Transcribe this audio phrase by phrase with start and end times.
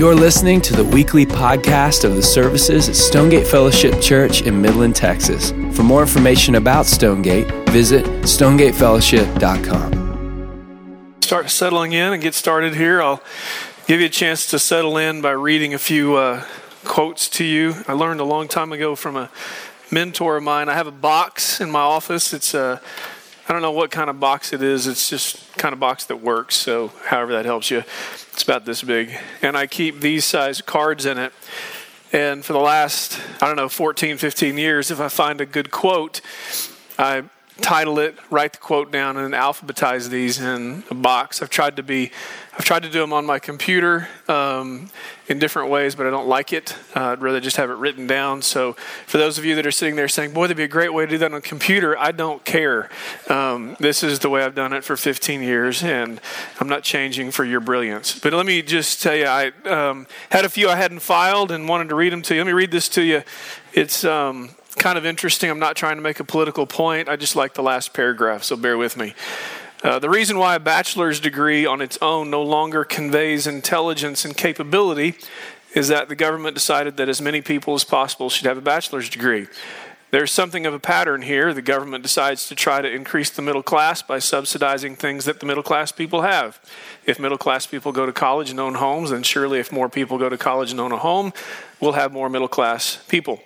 [0.00, 4.96] You're listening to the weekly podcast of the services at Stonegate Fellowship Church in Midland,
[4.96, 5.50] Texas.
[5.76, 11.18] For more information about Stonegate, visit stonegatefellowship.com.
[11.20, 13.02] Start settling in and get started here.
[13.02, 13.22] I'll
[13.86, 16.44] give you a chance to settle in by reading a few uh,
[16.86, 17.74] quotes to you.
[17.86, 19.28] I learned a long time ago from a
[19.90, 20.70] mentor of mine.
[20.70, 22.32] I have a box in my office.
[22.32, 22.80] It's a
[23.50, 24.86] I don't know what kind of box it is.
[24.86, 26.54] It's just kind of box that works.
[26.54, 27.82] So, however that helps you,
[28.32, 29.10] it's about this big.
[29.42, 31.32] And I keep these size cards in it.
[32.12, 35.72] And for the last, I don't know, 14, 15 years, if I find a good
[35.72, 36.20] quote,
[36.96, 37.24] I
[37.60, 41.42] title it, write the quote down, and alphabetize these in a box.
[41.42, 42.10] I've tried to be,
[42.54, 44.90] I've tried to do them on my computer um,
[45.28, 46.76] in different ways, but I don't like it.
[46.96, 48.42] Uh, I'd rather just have it written down.
[48.42, 48.74] So
[49.06, 51.04] for those of you that are sitting there saying, "Boy, that'd be a great way
[51.04, 52.88] to do that on a computer," I don't care.
[53.28, 56.20] Um, this is the way I've done it for 15 years, and
[56.58, 58.18] I'm not changing for your brilliance.
[58.18, 61.68] But let me just tell you, I um, had a few I hadn't filed and
[61.68, 62.40] wanted to read them to you.
[62.40, 63.22] Let me read this to you.
[63.72, 65.50] It's um, kind of interesting.
[65.50, 67.08] I'm not trying to make a political point.
[67.08, 69.14] I just like the last paragraph, so bear with me.
[69.84, 74.36] Uh, the reason why a bachelor's degree on its own no longer conveys intelligence and
[74.36, 75.14] capability
[75.74, 79.08] is that the government decided that as many people as possible should have a bachelor's
[79.08, 79.46] degree.
[80.12, 81.54] There's something of a pattern here.
[81.54, 85.46] The government decides to try to increase the middle class by subsidizing things that the
[85.46, 86.58] middle class people have.
[87.06, 90.18] If middle class people go to college and own homes, then surely if more people
[90.18, 91.32] go to college and own a home,
[91.80, 93.40] we'll have more middle class people.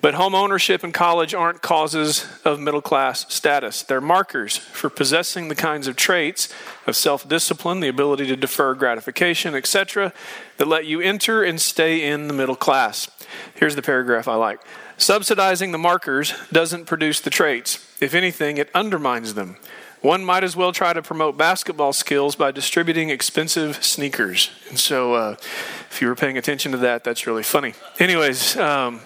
[0.00, 3.82] But home ownership and college aren't causes of middle class status.
[3.82, 6.48] They're markers for possessing the kinds of traits
[6.86, 10.12] of self discipline, the ability to defer gratification, etc.,
[10.58, 13.10] that let you enter and stay in the middle class.
[13.56, 14.60] Here's the paragraph I like
[14.98, 17.84] Subsidizing the markers doesn't produce the traits.
[18.00, 19.56] If anything, it undermines them.
[20.00, 24.50] One might as well try to promote basketball skills by distributing expensive sneakers.
[24.68, 25.36] And so, uh,
[25.90, 27.74] if you were paying attention to that, that's really funny.
[27.98, 29.00] Anyways, um,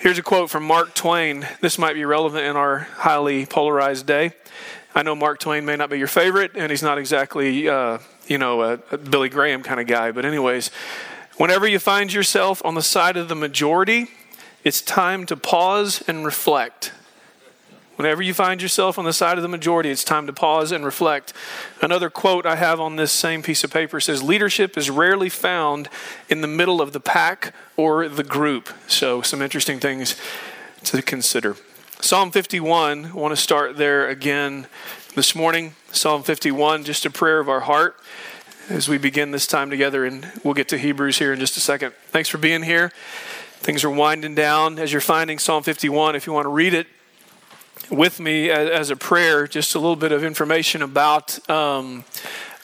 [0.00, 1.44] Here's a quote from Mark Twain.
[1.60, 4.30] This might be relevant in our highly polarized day.
[4.94, 7.98] I know Mark Twain may not be your favorite, and he's not exactly, uh,
[8.28, 10.12] you know, a, a Billy Graham kind of guy.
[10.12, 10.70] But, anyways,
[11.36, 14.06] whenever you find yourself on the side of the majority,
[14.62, 16.92] it's time to pause and reflect.
[17.98, 20.84] Whenever you find yourself on the side of the majority, it's time to pause and
[20.84, 21.32] reflect.
[21.82, 25.88] Another quote I have on this same piece of paper says Leadership is rarely found
[26.28, 28.68] in the middle of the pack or the group.
[28.86, 30.14] So, some interesting things
[30.84, 31.56] to consider.
[32.00, 34.68] Psalm 51, I want to start there again
[35.16, 35.74] this morning.
[35.90, 37.96] Psalm 51, just a prayer of our heart
[38.68, 41.60] as we begin this time together, and we'll get to Hebrews here in just a
[41.60, 41.94] second.
[42.06, 42.92] Thanks for being here.
[43.56, 46.14] Things are winding down as you're finding Psalm 51.
[46.14, 46.86] If you want to read it,
[47.90, 52.04] with me as, a prayer just a little bit of information about um,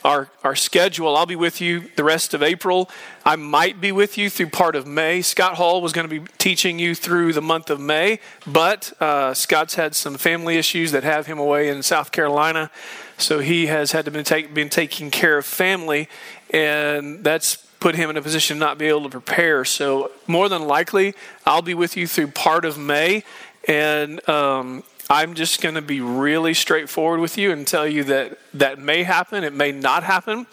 [0.05, 1.17] our, our schedule.
[1.17, 2.91] I'll be with you the rest of April.
[3.25, 5.23] I might be with you through part of May.
[5.23, 9.33] Scott Hall was going to be teaching you through the month of May, but uh,
[9.33, 12.71] Scott's had some family issues that have him away in South Carolina.
[13.17, 16.09] So he has had to been, take, been taking care of family,
[16.51, 19.65] and that's put him in a position to not be able to prepare.
[19.65, 21.15] So more than likely,
[21.47, 23.25] I'll be with you through part of May,
[23.69, 28.39] and um, I'm just going to be really straightforward with you and tell you that
[28.55, 30.47] that may happen, it may not happen.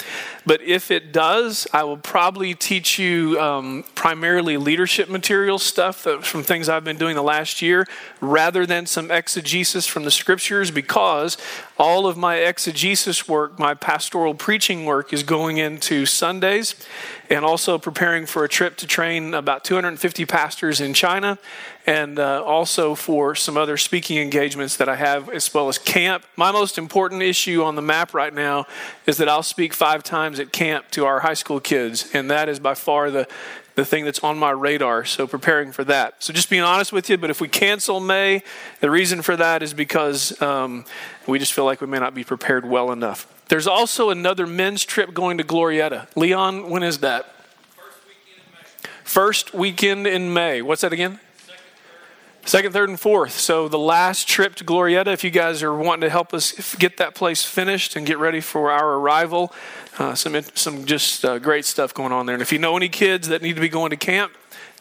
[0.46, 6.44] But if it does, I will probably teach you um, primarily leadership material stuff from
[6.44, 7.88] things I've been doing the last year
[8.20, 11.38] rather than some exegesis from the scriptures because
[11.81, 16.75] all of my exegesis work, my pastoral preaching work, is going into Sundays
[17.28, 21.40] and also preparing for a trip to train about 250 pastors in China
[21.88, 26.24] and uh, also for some other speaking engagements that I have, as well as camp.
[26.36, 28.68] My most important issue on the map right now
[29.08, 32.47] is that I'll speak five times at camp to our high school kids, and that
[32.47, 33.28] is by far the
[33.81, 35.03] the thing that's on my radar.
[35.06, 36.22] So preparing for that.
[36.24, 38.44] So just being honest with you, but if we cancel May,
[38.80, 40.86] the reason for that is because um,
[41.25, 43.25] we just feel like we may not be prepared well enough.
[43.47, 46.06] There's also another men's trip going to Glorieta.
[46.16, 47.34] Leon, when is that?
[49.03, 50.61] First weekend in May.
[50.61, 51.20] What's that again?
[52.43, 53.34] Second, third, and fourth.
[53.34, 56.97] So the last trip to Glorieta, if you guys are wanting to help us get
[56.97, 59.53] that place finished and get ready for our arrival,
[59.99, 62.34] uh, some some just uh, great stuff going on there.
[62.34, 64.34] And if you know any kids that need to be going to camp,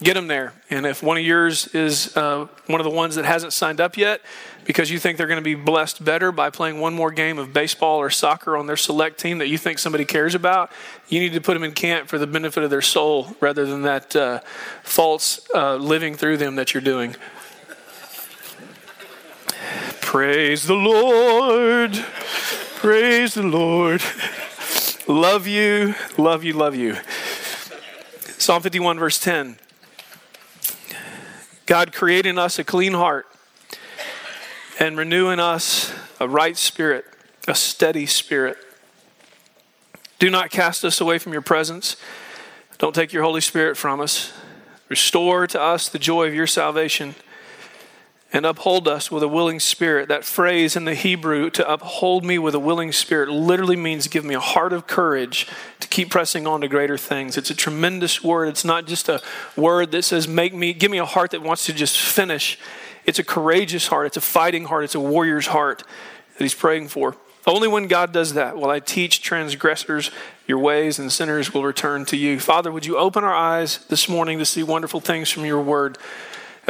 [0.02, 0.54] get them there.
[0.70, 3.98] And if one of yours is uh, one of the ones that hasn't signed up
[3.98, 4.22] yet,
[4.64, 7.52] because you think they're going to be blessed better by playing one more game of
[7.52, 10.72] baseball or soccer on their select team that you think somebody cares about,
[11.08, 13.82] you need to put them in camp for the benefit of their soul rather than
[13.82, 14.40] that uh,
[14.82, 17.14] false uh, living through them that you're doing.
[20.10, 21.92] Praise the Lord.
[21.94, 24.02] Praise the Lord.
[25.06, 26.96] Love you, love you, love you.
[28.36, 29.56] Psalm 51, verse 10.
[31.64, 33.28] God, create in us a clean heart
[34.80, 37.04] and renew in us a right spirit,
[37.46, 38.56] a steady spirit.
[40.18, 41.94] Do not cast us away from your presence.
[42.78, 44.32] Don't take your Holy Spirit from us.
[44.88, 47.14] Restore to us the joy of your salvation
[48.32, 50.08] and uphold us with a willing spirit.
[50.08, 54.24] That phrase in the Hebrew, to uphold me with a willing spirit, literally means give
[54.24, 55.48] me a heart of courage
[55.80, 57.36] to keep pressing on to greater things.
[57.36, 58.48] It's a tremendous word.
[58.48, 59.20] It's not just a
[59.56, 62.58] word that says, make me, give me a heart that wants to just finish.
[63.04, 64.06] It's a courageous heart.
[64.06, 64.84] It's a fighting heart.
[64.84, 65.82] It's a warrior's heart
[66.36, 67.16] that he's praying for.
[67.46, 70.10] Only when God does that will I teach transgressors
[70.46, 72.38] your ways and sinners will return to you.
[72.38, 75.96] Father, would you open our eyes this morning to see wonderful things from your word?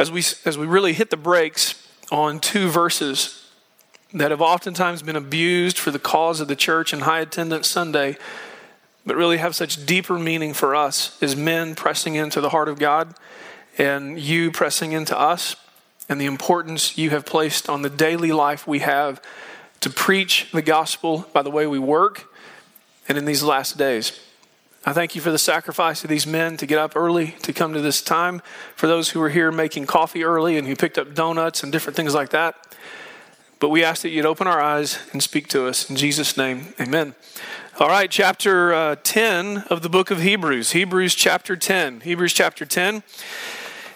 [0.01, 3.47] As we, as we really hit the brakes on two verses
[4.13, 8.17] that have oftentimes been abused for the cause of the church and high attendance Sunday,
[9.05, 12.79] but really have such deeper meaning for us as men pressing into the heart of
[12.79, 13.13] God
[13.77, 15.55] and you pressing into us
[16.09, 19.21] and the importance you have placed on the daily life we have
[19.81, 22.25] to preach the gospel by the way we work
[23.07, 24.19] and in these last days.
[24.83, 27.73] I thank you for the sacrifice of these men to get up early to come
[27.73, 28.41] to this time.
[28.75, 31.95] For those who are here making coffee early and who picked up donuts and different
[31.95, 32.75] things like that.
[33.59, 35.87] But we ask that you'd open our eyes and speak to us.
[35.87, 37.13] In Jesus' name, amen.
[37.79, 40.71] All right, chapter uh, 10 of the book of Hebrews.
[40.71, 41.99] Hebrews chapter 10.
[41.99, 43.03] Hebrews chapter 10.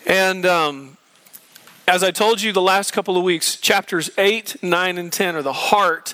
[0.05, 0.97] And um,
[1.87, 5.41] as I told you the last couple of weeks, chapters 8, 9, and 10 are
[5.41, 6.13] the heart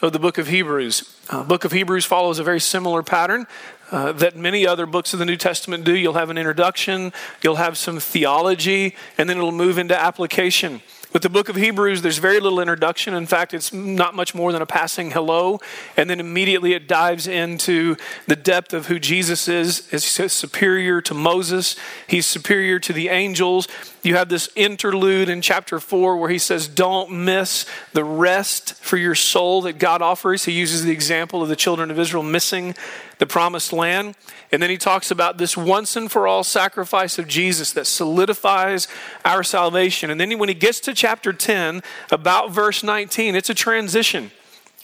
[0.00, 1.12] of the book of Hebrews.
[1.28, 3.48] Uh, book of Hebrews follows a very similar pattern
[3.92, 5.94] uh, that many other books of the New Testament do.
[5.94, 7.12] You'll have an introduction,
[7.42, 10.80] you'll have some theology, and then it'll move into application.
[11.12, 13.12] With the book of Hebrews, there's very little introduction.
[13.12, 15.60] In fact, it's not much more than a passing hello.
[15.94, 17.96] And then immediately it dives into
[18.26, 19.90] the depth of who Jesus is.
[19.90, 23.68] He's superior to Moses, he's superior to the angels.
[24.02, 28.96] You have this interlude in chapter 4 where he says, Don't miss the rest for
[28.96, 30.44] your soul that God offers.
[30.44, 32.74] He uses the example of the children of Israel missing
[33.18, 34.16] the promised land.
[34.50, 38.88] And then he talks about this once and for all sacrifice of Jesus that solidifies
[39.24, 40.10] our salvation.
[40.10, 44.32] And then when he gets to chapter 10, about verse 19, it's a transition.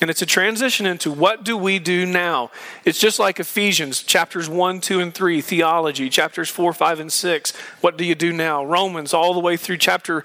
[0.00, 2.52] And it's a transition into what do we do now?
[2.84, 7.56] It's just like Ephesians, chapters 1, 2, and 3, theology, chapters 4, 5, and 6.
[7.80, 8.64] What do you do now?
[8.64, 10.22] Romans, all the way through chapter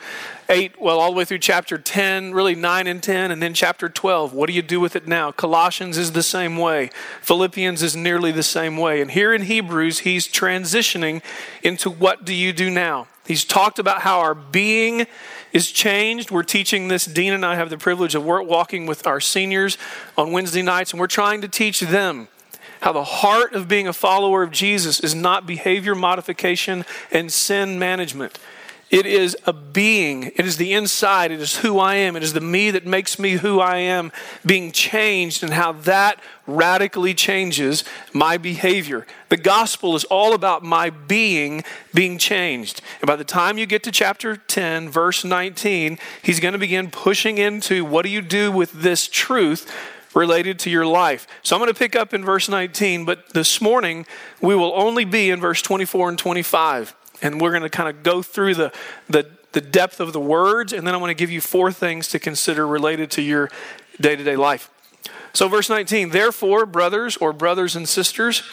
[0.48, 3.90] 8, well, all the way through chapter 10, really 9 and 10, and then chapter
[3.90, 4.32] 12.
[4.32, 5.32] What do you do with it now?
[5.32, 6.92] Colossians is the same way.
[7.22, 9.02] Philippians is nearly the same way.
[9.02, 11.24] And here in Hebrews, he's transitioning
[11.64, 13.08] into what do you do now?
[13.26, 15.08] He's talked about how our being
[15.54, 16.32] is changed.
[16.32, 17.06] We're teaching this.
[17.06, 19.78] Dean and I have the privilege of walking with our seniors
[20.18, 22.28] on Wednesday nights, and we're trying to teach them
[22.82, 27.80] how the heart of being a follower of Jesus is not behavior modification and sin
[27.80, 28.38] management.
[28.94, 30.26] It is a being.
[30.36, 31.32] It is the inside.
[31.32, 32.16] It is who I am.
[32.16, 34.12] It is the me that makes me who I am
[34.46, 39.08] being changed and how that radically changes my behavior.
[39.30, 42.82] The gospel is all about my being being changed.
[43.02, 46.92] And by the time you get to chapter 10, verse 19, he's going to begin
[46.92, 49.74] pushing into what do you do with this truth
[50.14, 51.26] related to your life.
[51.42, 54.06] So I'm going to pick up in verse 19, but this morning
[54.40, 56.94] we will only be in verse 24 and 25
[57.24, 58.72] and we're going to kind of go through the,
[59.10, 62.08] the, the depth of the words, and then I want to give you four things
[62.10, 63.50] to consider related to your
[64.00, 64.70] day to day life.
[65.32, 68.44] So, verse 19, therefore, brothers or brothers and sisters,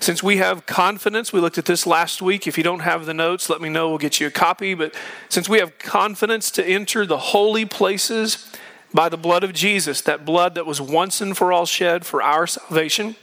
[0.00, 2.46] since we have confidence, we looked at this last week.
[2.46, 3.88] If you don't have the notes, let me know.
[3.88, 4.74] We'll get you a copy.
[4.74, 4.94] But
[5.28, 8.50] since we have confidence to enter the holy places
[8.92, 12.20] by the blood of Jesus, that blood that was once and for all shed for
[12.20, 13.16] our salvation,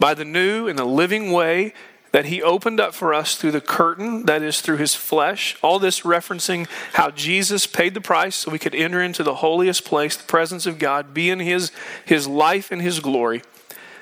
[0.00, 1.72] by the new and the living way
[2.12, 5.56] that he opened up for us through the curtain, that is, through his flesh.
[5.62, 9.84] All this referencing how Jesus paid the price so we could enter into the holiest
[9.84, 11.70] place, the presence of God, be in his,
[12.04, 13.42] his life and his glory.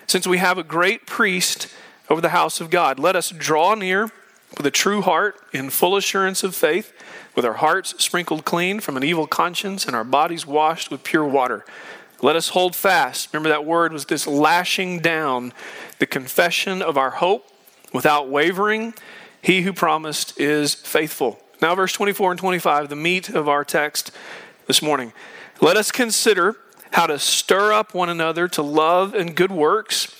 [0.06, 1.68] Since we have a great priest
[2.08, 4.10] over the house of God, let us draw near
[4.56, 6.94] with a true heart in full assurance of faith,
[7.36, 11.26] with our hearts sprinkled clean from an evil conscience and our bodies washed with pure
[11.26, 11.66] water.
[12.22, 13.32] Let us hold fast.
[13.32, 15.52] Remember that word was this lashing down,
[15.98, 17.52] the confession of our hope
[17.92, 18.94] without wavering.
[19.40, 21.40] He who promised is faithful.
[21.60, 24.12] Now, verse 24 and 25, the meat of our text
[24.66, 25.12] this morning.
[25.60, 26.56] Let us consider
[26.92, 30.14] how to stir up one another to love and good works,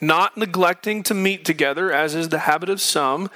[0.00, 3.30] not neglecting to meet together, as is the habit of some,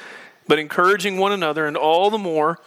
[0.46, 2.58] but encouraging one another, and all the more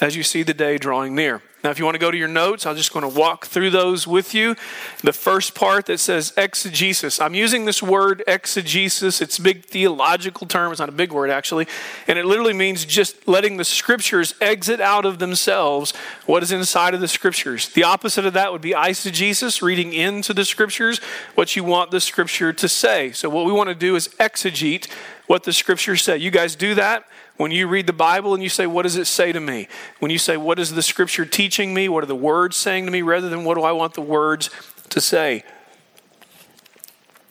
[0.00, 1.42] as you see the day drawing near.
[1.66, 3.70] Now, if you want to go to your notes, I'm just going to walk through
[3.70, 4.54] those with you.
[5.02, 7.20] The first part that says exegesis.
[7.20, 9.20] I'm using this word exegesis.
[9.20, 10.70] It's a big theological term.
[10.70, 11.66] It's not a big word, actually.
[12.06, 15.92] And it literally means just letting the scriptures exit out of themselves
[16.24, 17.68] what is inside of the scriptures.
[17.70, 21.00] The opposite of that would be eisegesis, reading into the scriptures
[21.34, 23.10] what you want the scripture to say.
[23.10, 24.88] So, what we want to do is exegete
[25.26, 26.16] what the scriptures say.
[26.16, 27.08] You guys do that?
[27.36, 29.68] When you read the Bible and you say, What does it say to me?
[29.98, 31.88] When you say, What is the scripture teaching me?
[31.88, 33.02] What are the words saying to me?
[33.02, 34.50] Rather than, What do I want the words
[34.90, 35.44] to say?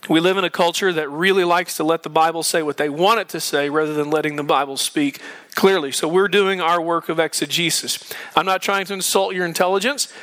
[0.08, 2.90] We live in a culture that really likes to let the Bible say what they
[2.90, 5.20] want it to say rather than letting the Bible speak
[5.56, 5.92] clearly.
[5.92, 8.14] So we're doing our work of exegesis.
[8.36, 10.14] I'm not trying to insult your intelligence.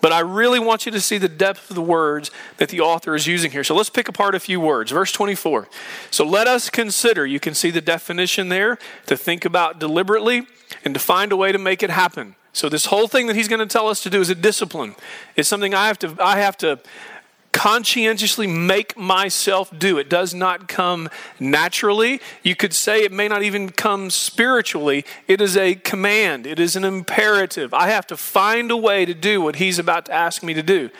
[0.00, 3.14] But I really want you to see the depth of the words that the author
[3.14, 3.64] is using here.
[3.64, 4.90] So let's pick apart a few words.
[4.90, 5.68] Verse 24.
[6.10, 10.46] So let us consider, you can see the definition there, to think about deliberately
[10.84, 12.36] and to find a way to make it happen.
[12.52, 14.94] So this whole thing that he's going to tell us to do is a discipline.
[15.36, 16.80] It's something I have to I have to
[17.52, 19.98] conscientiously make myself do.
[19.98, 22.20] It does not come naturally.
[22.42, 25.04] You could say it may not even come spiritually.
[25.26, 27.74] It is a command, it is an imperative.
[27.74, 30.62] I have to find a way to do what he's about to ask me to
[30.62, 30.90] do.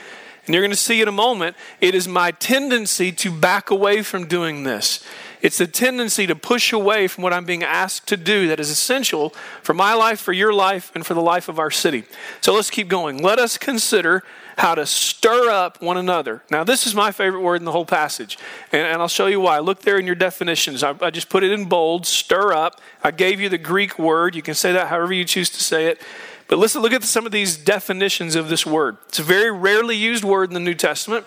[0.47, 4.03] And you're going to see in a moment, it is my tendency to back away
[4.03, 5.05] from doing this.
[5.43, 8.71] It's the tendency to push away from what I'm being asked to do that is
[8.71, 9.31] essential
[9.63, 12.05] for my life, for your life, and for the life of our city.
[12.41, 13.23] So let's keep going.
[13.23, 14.23] Let us consider
[14.59, 16.43] how to stir up one another.
[16.51, 18.39] Now, this is my favorite word in the whole passage,
[18.73, 19.59] and, and I'll show you why.
[19.59, 20.83] Look there in your definitions.
[20.83, 22.81] I, I just put it in bold stir up.
[23.03, 24.35] I gave you the Greek word.
[24.35, 26.01] You can say that however you choose to say it.
[26.49, 28.99] But listen, look at some of these definitions of this word.
[29.09, 31.25] It's a very rarely used word in the New Testament,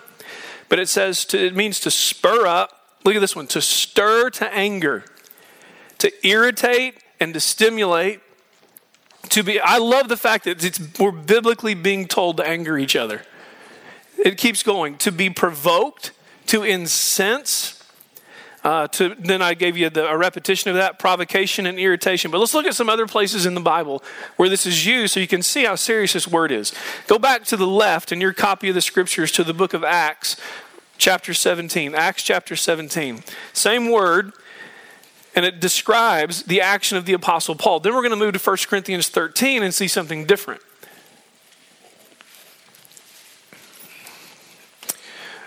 [0.68, 2.83] but it says to, it means to spur up.
[3.04, 5.04] Look at this one to stir to anger,
[5.98, 8.20] to irritate and to stimulate,
[9.30, 12.94] to be i love the fact that it's, we're biblically being told to anger each
[12.94, 13.22] other
[14.18, 16.12] it keeps going to be provoked
[16.46, 17.80] to incense
[18.62, 22.30] uh, to, then I gave you the, a repetition of that provocation and irritation.
[22.30, 24.02] But let's look at some other places in the Bible
[24.36, 26.72] where this is used so you can see how serious this word is.
[27.06, 29.84] Go back to the left in your copy of the scriptures to the book of
[29.84, 30.38] Acts,
[31.04, 31.94] chapter 17.
[31.94, 33.22] Acts chapter 17.
[33.52, 34.32] Same word,
[35.36, 37.78] and it describes the action of the Apostle Paul.
[37.80, 40.62] Then we're going to move to 1 Corinthians 13 and see something different.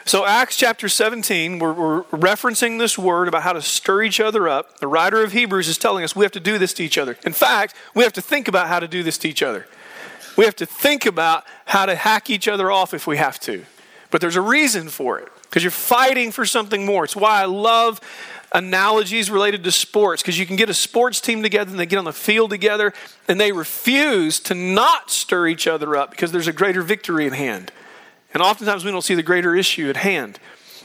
[0.05, 4.47] So, Acts chapter 17, we're, we're, referencing this word about how to stir each other
[4.47, 4.77] up.
[4.77, 7.17] The writer of Hebrews is telling us we have to do this to each other.
[7.25, 9.65] In fact, we have to think about how to do this to each other.
[10.37, 13.65] We have to think about how to hack each other off if we have to.
[14.11, 17.03] But there's a reason for it because you're fighting for something more.
[17.03, 18.01] It's why I love
[18.53, 21.99] analogies related to sports because you can get a sports team together and they get
[21.99, 22.93] on the field together
[23.27, 27.33] and they refuse to not stir each other up because there's a greater victory at
[27.33, 27.71] hand.
[28.33, 30.39] And oftentimes we don't see the greater issue at hand.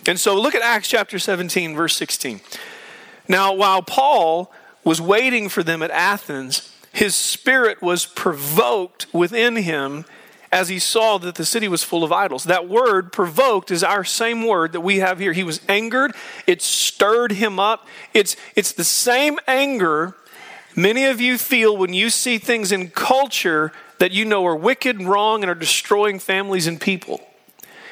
[0.06, 2.40] And so look at Acts chapter 17, verse 16.
[3.28, 4.52] Now, while Paul
[4.84, 10.04] was waiting for them at Athens, his spirit was provoked within him
[10.52, 12.44] as he saw that the city was full of idols.
[12.44, 15.32] That word provoked is our same word that we have here.
[15.32, 16.12] He was angered,
[16.46, 17.86] it stirred him up.
[18.12, 20.14] It's, it's the same anger
[20.76, 25.02] many of you feel when you see things in culture that you know are wicked
[25.02, 27.20] wrong and are destroying families and people.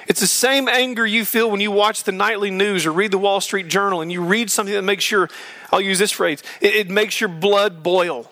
[0.06, 3.18] It's the same anger you feel when you watch the nightly news or read the
[3.18, 5.28] Wall Street Journal and you read something that makes your,
[5.72, 8.30] I'll use this phrase, it, it makes your blood boil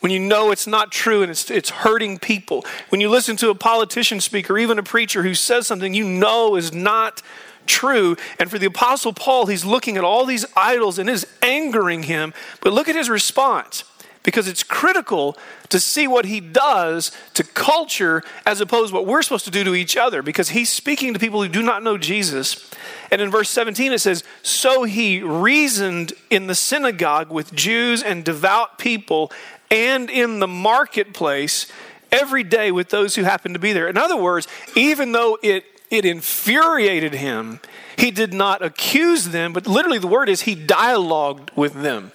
[0.00, 3.50] when you know it's not true and it's, it's hurting people, when you listen to
[3.50, 7.22] a politician speak or even a preacher who says something you know is not
[7.66, 8.16] true.
[8.38, 12.32] And for the Apostle Paul, he's looking at all these idols and is angering him.
[12.60, 13.84] But look at his response
[14.22, 15.38] because it's critical
[15.68, 19.64] to see what he does to culture as opposed to what we're supposed to do
[19.64, 22.70] to each other because he's speaking to people who do not know Jesus.
[23.10, 28.24] And in verse 17 it says, So he reasoned in the synagogue with Jews and
[28.24, 29.32] devout people
[29.70, 31.70] and in the marketplace
[32.10, 33.88] every day with those who happened to be there.
[33.88, 37.60] In other words, even though it, it infuriated him,
[37.96, 42.12] he did not accuse them, but literally the word is he dialogued with them.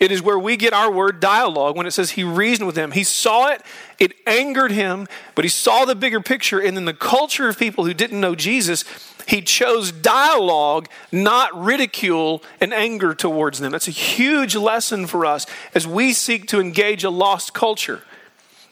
[0.00, 2.90] It is where we get our word dialogue when it says he reasoned with them.
[2.90, 3.62] He saw it,
[3.98, 6.58] it angered him, but he saw the bigger picture.
[6.58, 8.84] And in the culture of people who didn't know Jesus,
[9.28, 13.72] he chose dialogue, not ridicule and anger towards them.
[13.72, 18.02] That's a huge lesson for us as we seek to engage a lost culture.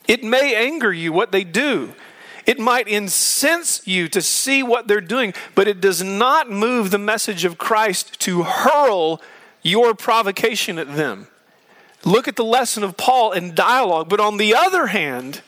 [0.08, 1.94] It may anger you what they do.
[2.44, 6.98] It might incense you to see what they're doing, but it does not move the
[6.98, 9.22] message of Christ to hurl
[9.62, 11.28] your provocation at them.
[12.04, 14.08] Look at the lesson of Paul in dialogue.
[14.08, 15.42] But on the other hand,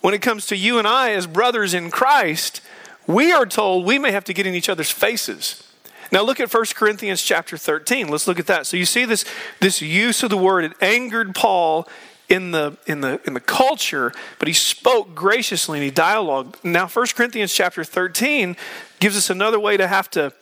[0.00, 2.60] when it comes to you and I as brothers in Christ,
[3.06, 5.68] we are told we may have to get in each other's faces.
[6.12, 8.08] Now look at 1 Corinthians chapter 13.
[8.08, 8.66] Let's look at that.
[8.66, 9.24] So you see this,
[9.60, 10.64] this use of the word.
[10.64, 11.88] It angered Paul
[12.28, 16.62] in the, in, the, in the culture, but he spoke graciously and he dialogued.
[16.62, 18.56] Now 1 Corinthians chapter 13
[19.00, 20.32] gives us another way to have to,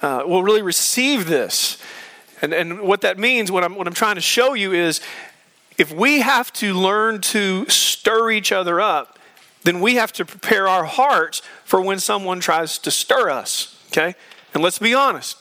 [0.00, 1.78] uh, well, really receive this.
[2.42, 5.00] And, and what that means, what I'm, what I'm trying to show you is
[5.78, 9.18] if we have to learn to stir each other up,
[9.64, 14.14] then we have to prepare our hearts for when someone tries to stir us, okay?
[14.54, 15.38] And let's be honest.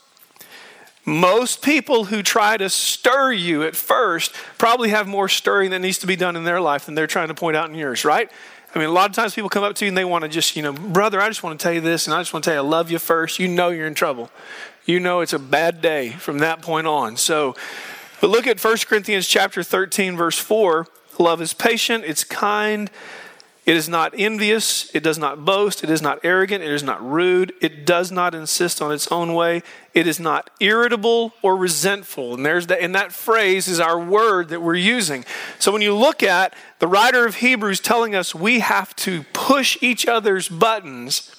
[1.06, 6.00] Most people who try to stir you at first probably have more stirring that needs
[6.00, 8.32] to be done in their life than they're trying to point out in yours, right?
[8.74, 10.28] I mean, a lot of times people come up to you and they want to
[10.28, 12.44] just, you know, brother, I just want to tell you this, and I just want
[12.44, 13.40] to tell you I love you first.
[13.40, 14.32] You know you're in trouble.
[14.86, 17.18] You know it's a bad day from that point on.
[17.18, 17.56] So,
[18.22, 20.88] but look at 1 Corinthians chapter 13, verse 4.
[21.18, 22.92] Love is patient, it's kind,
[23.66, 27.04] it is not envious, it does not boast, it is not arrogant, it is not
[27.04, 29.64] rude, it does not insist on its own way,
[29.94, 32.36] it is not irritable or resentful.
[32.36, 35.26] And there's that and that phrase is our word that we're using.
[35.58, 39.78] So when you look at the writer of Hebrews telling us we have to push
[39.82, 41.34] each other's buttons,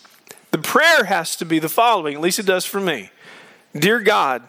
[0.51, 3.11] the prayer has to be the following, at least it does for me.
[3.79, 4.49] Dear God,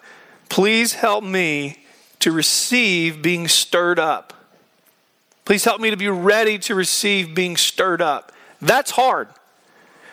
[0.49, 1.85] please help me
[2.19, 4.33] to receive being stirred up.
[5.45, 8.31] Please help me to be ready to receive being stirred up.
[8.61, 9.29] That's hard.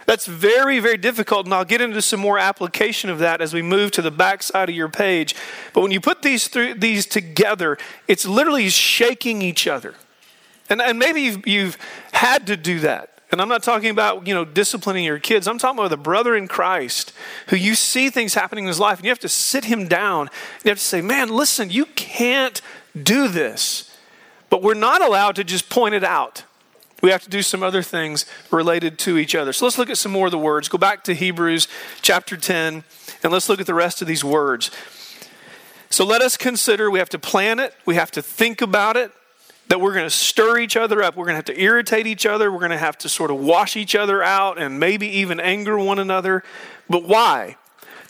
[0.07, 3.63] That's very, very difficult, and I'll get into some more application of that as we
[3.63, 5.35] move to the back side of your page.
[5.73, 9.95] But when you put these, th- these together, it's literally shaking each other.
[10.69, 11.79] And, and maybe you've, you've
[12.13, 13.14] had to do that.
[13.35, 15.49] And I'm not talking about, you know, disciplining your kids.
[15.49, 17.13] I'm talking about the brother in Christ
[17.49, 20.31] who you see things happening in his life and you have to sit him down.
[20.65, 22.63] You have to say, man, listen, you can't
[23.03, 23.93] do this.
[24.51, 26.45] But we're not allowed to just point it out.
[27.03, 29.53] We have to do some other things related to each other.
[29.53, 30.69] So let's look at some more of the words.
[30.69, 31.67] Go back to Hebrews
[32.03, 32.85] chapter 10,
[33.25, 34.71] and let's look at the rest of these words.
[35.91, 39.11] So let us consider we have to plan it, we have to think about it,
[39.69, 41.17] that we're going to stir each other up.
[41.17, 42.51] We're going to have to irritate each other.
[42.53, 45.79] We're going to have to sort of wash each other out and maybe even anger
[45.79, 46.43] one another.
[46.89, 47.57] But why?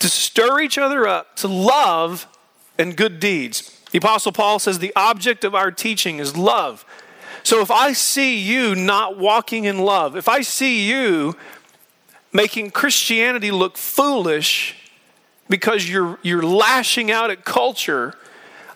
[0.01, 2.27] To stir each other up to love
[2.77, 6.85] and good deeds the Apostle Paul says the object of our teaching is love.
[7.45, 11.37] So if I see you not walking in love, if I see you
[12.33, 14.75] making Christianity look foolish
[15.49, 18.14] because you're, you're lashing out at culture,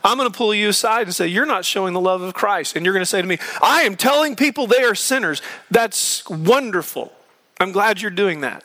[0.04, 2.76] I'm going to pull you aside and say, You're not showing the love of Christ.
[2.76, 5.42] And you're going to say to me, I am telling people they are sinners.
[5.70, 7.12] That's wonderful.
[7.60, 8.64] I'm glad you're doing that.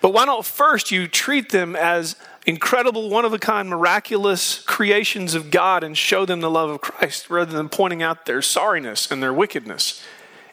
[0.00, 2.16] But why not first you treat them as
[2.46, 6.80] incredible, one of a kind, miraculous creations of God and show them the love of
[6.80, 10.04] Christ rather than pointing out their sorriness and their wickedness.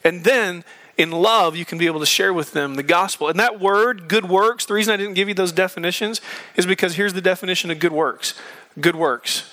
[0.02, 0.64] And then
[0.96, 3.28] in love, you can be able to share with them the gospel.
[3.28, 6.20] And that word, good works, the reason I didn't give you those definitions
[6.56, 8.34] is because here's the definition of good works
[8.80, 9.51] good works.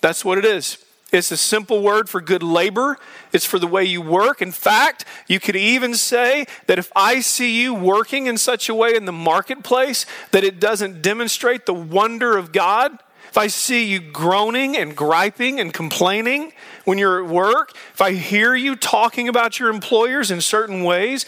[0.00, 0.78] That's what it is.
[1.12, 2.98] It's a simple word for good labor.
[3.32, 4.42] It's for the way you work.
[4.42, 8.74] In fact, you could even say that if I see you working in such a
[8.74, 13.84] way in the marketplace that it doesn't demonstrate the wonder of God, if I see
[13.84, 16.52] you groaning and griping and complaining
[16.84, 21.26] when you're at work, if I hear you talking about your employers in certain ways,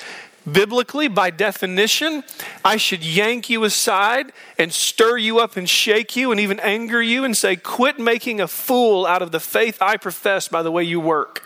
[0.52, 2.22] Biblically, by definition,
[2.64, 7.02] I should yank you aside and stir you up and shake you and even anger
[7.02, 10.70] you and say, Quit making a fool out of the faith I profess by the
[10.70, 11.44] way you work.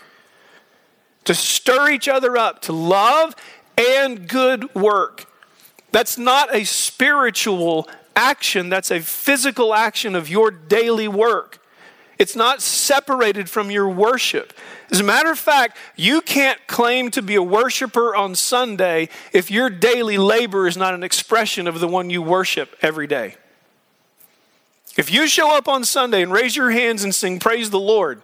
[1.25, 3.35] To stir each other up to love
[3.77, 5.25] and good work.
[5.91, 11.62] That's not a spiritual action, that's a physical action of your daily work.
[12.19, 14.53] It's not separated from your worship.
[14.91, 19.49] As a matter of fact, you can't claim to be a worshiper on Sunday if
[19.49, 23.35] your daily labor is not an expression of the one you worship every day.
[24.95, 28.21] If you show up on Sunday and raise your hands and sing, Praise the Lord,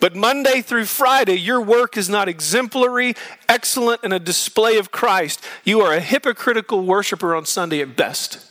[0.00, 3.14] but Monday through Friday, your work is not exemplary,
[3.48, 8.44] excellent, and a display of Christ, you are a hypocritical worshiper on Sunday at best.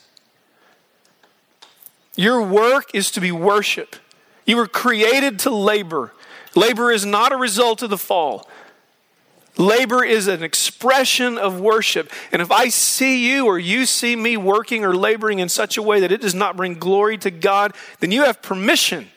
[2.16, 3.98] Your work is to be worship.
[4.46, 6.12] You were created to labor.
[6.56, 8.48] Labor is not a result of the fall.
[9.58, 12.12] Labor is an expression of worship.
[12.32, 15.82] And if I see you or you see me working or laboring in such a
[15.82, 19.10] way that it does not bring glory to God, then you have permission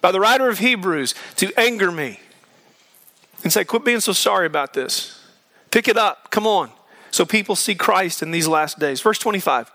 [0.00, 2.20] by the writer of Hebrews to anger me
[3.42, 5.20] and say, Quit being so sorry about this.
[5.70, 6.30] Pick it up.
[6.30, 6.70] Come on.
[7.10, 9.00] So people see Christ in these last days.
[9.00, 9.70] Verse 25.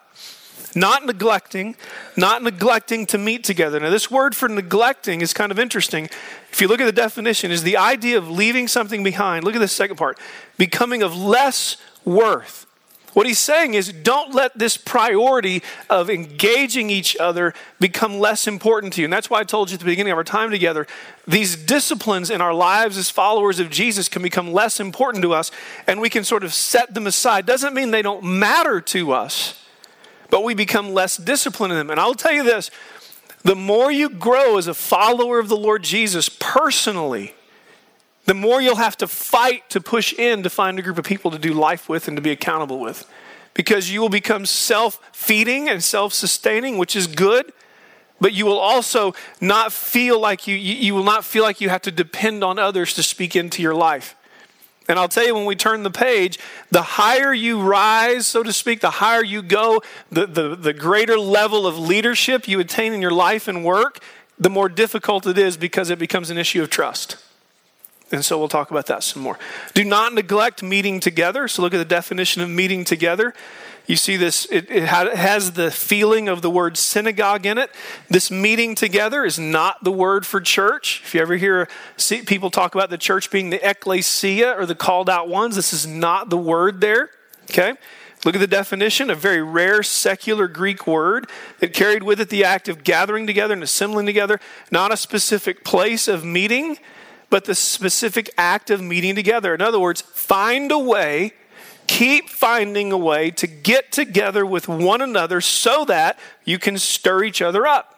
[0.78, 1.76] Not neglecting,
[2.16, 3.80] not neglecting to meet together.
[3.80, 6.06] Now, this word for neglecting is kind of interesting.
[6.52, 9.44] If you look at the definition, is the idea of leaving something behind.
[9.44, 10.20] Look at the second part.
[10.56, 12.68] Becoming of less worth.
[13.14, 18.94] What he's saying is don't let this priority of engaging each other become less important
[18.94, 19.06] to you.
[19.06, 20.86] And that's why I told you at the beginning of our time together,
[21.26, 25.50] these disciplines in our lives as followers of Jesus can become less important to us
[25.88, 27.48] and we can sort of set them aside.
[27.48, 29.60] Doesn't mean they don't matter to us,
[30.30, 31.90] but we become less disciplined in them.
[31.90, 32.72] And I'll tell you this
[33.44, 37.34] the more you grow as a follower of the Lord Jesus personally,
[38.26, 41.32] the more you'll have to fight to push in to find a group of people
[41.32, 43.10] to do life with and to be accountable with.
[43.54, 47.54] Because you will become self feeding and self sustaining, which is good,
[48.20, 51.84] but you will also not feel like you, you will not feel like you have
[51.84, 54.17] to depend on others to speak into your life.
[54.88, 56.40] And I'll tell you, when we turn the page,
[56.72, 61.20] the higher you rise, so to speak, the higher you go, the, the, the greater
[61.20, 64.00] level of leadership you attain in your life and work,
[64.40, 67.18] the more difficult it is because it becomes an issue of trust.
[68.12, 69.38] And so we'll talk about that some more.
[69.74, 71.48] Do not neglect meeting together.
[71.48, 73.34] So look at the definition of meeting together.
[73.88, 77.72] You see this, it, it has the feeling of the word synagogue in it.
[78.10, 81.02] This meeting together is not the word for church.
[81.06, 81.70] If you ever hear
[82.26, 85.88] people talk about the church being the ecclesia or the called out ones, this is
[85.88, 87.12] not the word there.
[87.50, 87.76] Okay?
[88.26, 92.44] Look at the definition a very rare secular Greek word that carried with it the
[92.44, 96.78] act of gathering together and assembling together, not a specific place of meeting
[97.30, 99.54] but the specific act of meeting together.
[99.54, 101.34] In other words, find a way,
[101.88, 107.24] keep finding a way to get together with one another so that you can stir
[107.24, 107.94] each other up.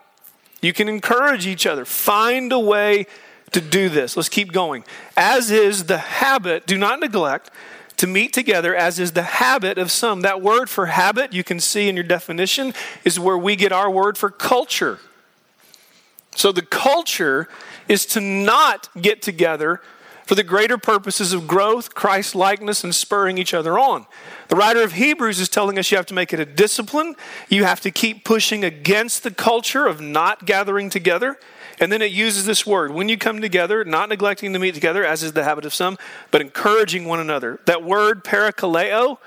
[0.62, 1.86] You can encourage each other.
[1.86, 3.08] Find a way
[3.52, 4.16] to do this.
[4.16, 4.84] Let's keep going.
[5.18, 7.50] As is the habit, do not neglect
[7.98, 10.22] to meet together, as is the habit of some.
[10.22, 12.74] That word for habit, you can see in your definition,
[13.04, 15.00] is where we get our word for culture.
[16.36, 17.50] So the culture
[17.88, 19.82] is to not get together
[20.30, 24.06] for the greater purposes of growth, Christ likeness, and spurring each other on.
[24.50, 27.16] The writer of Hebrews is telling us you have to make it a discipline.
[27.48, 31.40] You have to keep pushing against the culture of not gathering together.
[31.80, 35.04] And then it uses this word when you come together, not neglecting to meet together,
[35.04, 35.98] as is the habit of some,
[36.30, 37.60] but encouraging one another.
[37.66, 39.18] That word, parakaleo,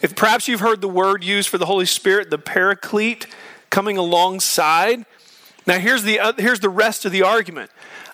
[0.00, 3.26] if perhaps you've heard the word used for the Holy Spirit, the paraclete,
[3.68, 5.04] coming alongside.
[5.66, 7.70] Now, here's the, uh, here's the rest of the argument.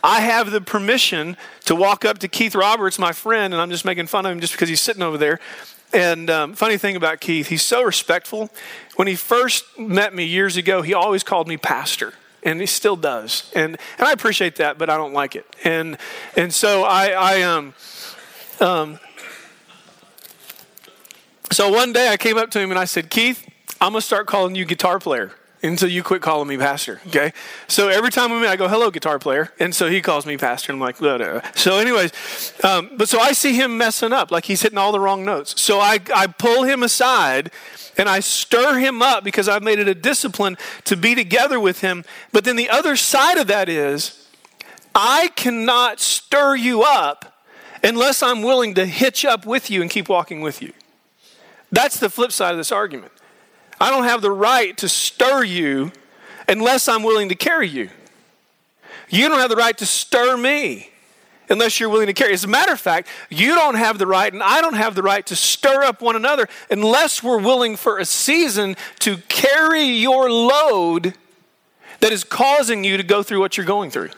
[0.06, 3.84] I have the permission to walk up to Keith Roberts, my friend, and I'm just
[3.84, 5.40] making fun of him just because he's sitting over there.
[5.92, 8.48] And um, funny thing about Keith, he's so respectful.
[8.94, 12.14] When he first met me years ago, he always called me pastor
[12.44, 13.50] and he still does.
[13.56, 15.44] And and I appreciate that, but I don't like it.
[15.64, 15.98] And
[16.36, 17.74] and so I I um
[18.60, 19.00] um
[21.50, 23.44] so one day I came up to him and I said, Keith,
[23.80, 25.32] I'm gonna start calling you guitar player
[25.66, 27.00] until you quit calling me pastor.
[27.08, 27.32] Okay.
[27.68, 29.52] So every time we meet, I go, hello, guitar player.
[29.58, 30.72] And so he calls me pastor.
[30.72, 30.96] And I'm like,
[31.56, 35.00] so anyways, um, but so I see him messing up, like he's hitting all the
[35.00, 35.60] wrong notes.
[35.60, 37.50] So I, I pull him aside
[37.98, 41.80] and I stir him up because I've made it a discipline to be together with
[41.80, 42.04] him.
[42.32, 44.28] But then the other side of that is
[44.94, 47.42] I cannot stir you up
[47.82, 50.72] unless I'm willing to hitch up with you and keep walking with you.
[51.72, 53.12] That's the flip side of this argument.
[53.80, 55.92] I don't have the right to stir you
[56.48, 57.90] unless I'm willing to carry you.
[59.08, 60.90] You don't have the right to stir me
[61.48, 62.32] unless you're willing to carry.
[62.32, 65.02] As a matter of fact, you don't have the right, and I don't have the
[65.02, 70.30] right to stir up one another unless we're willing for a season to carry your
[70.30, 71.14] load
[72.00, 74.10] that is causing you to go through what you're going through.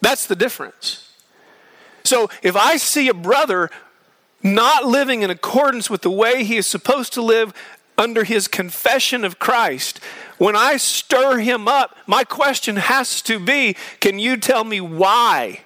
[0.00, 1.10] That's the difference.
[2.04, 3.70] So if I see a brother
[4.42, 7.52] not living in accordance with the way he is supposed to live,
[7.98, 10.00] under his confession of Christ,
[10.38, 15.60] when I stir him up, my question has to be can you tell me why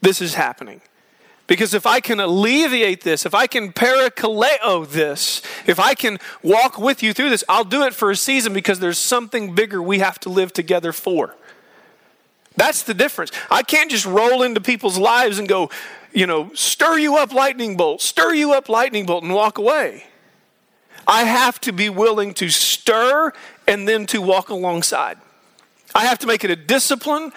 [0.00, 0.80] this is happening?
[1.46, 6.76] Because if I can alleviate this, if I can parakaleo this, if I can walk
[6.78, 10.00] with you through this, I'll do it for a season because there's something bigger we
[10.00, 11.36] have to live together for.
[12.56, 13.30] That's the difference.
[13.50, 15.70] I can't just roll into people's lives and go,
[16.12, 20.04] you know, stir you up lightning bolt, stir you up lightning bolt, and walk away.
[21.06, 23.32] I have to be willing to stir
[23.66, 25.18] and then to walk alongside.
[25.94, 27.32] I have to make it a discipline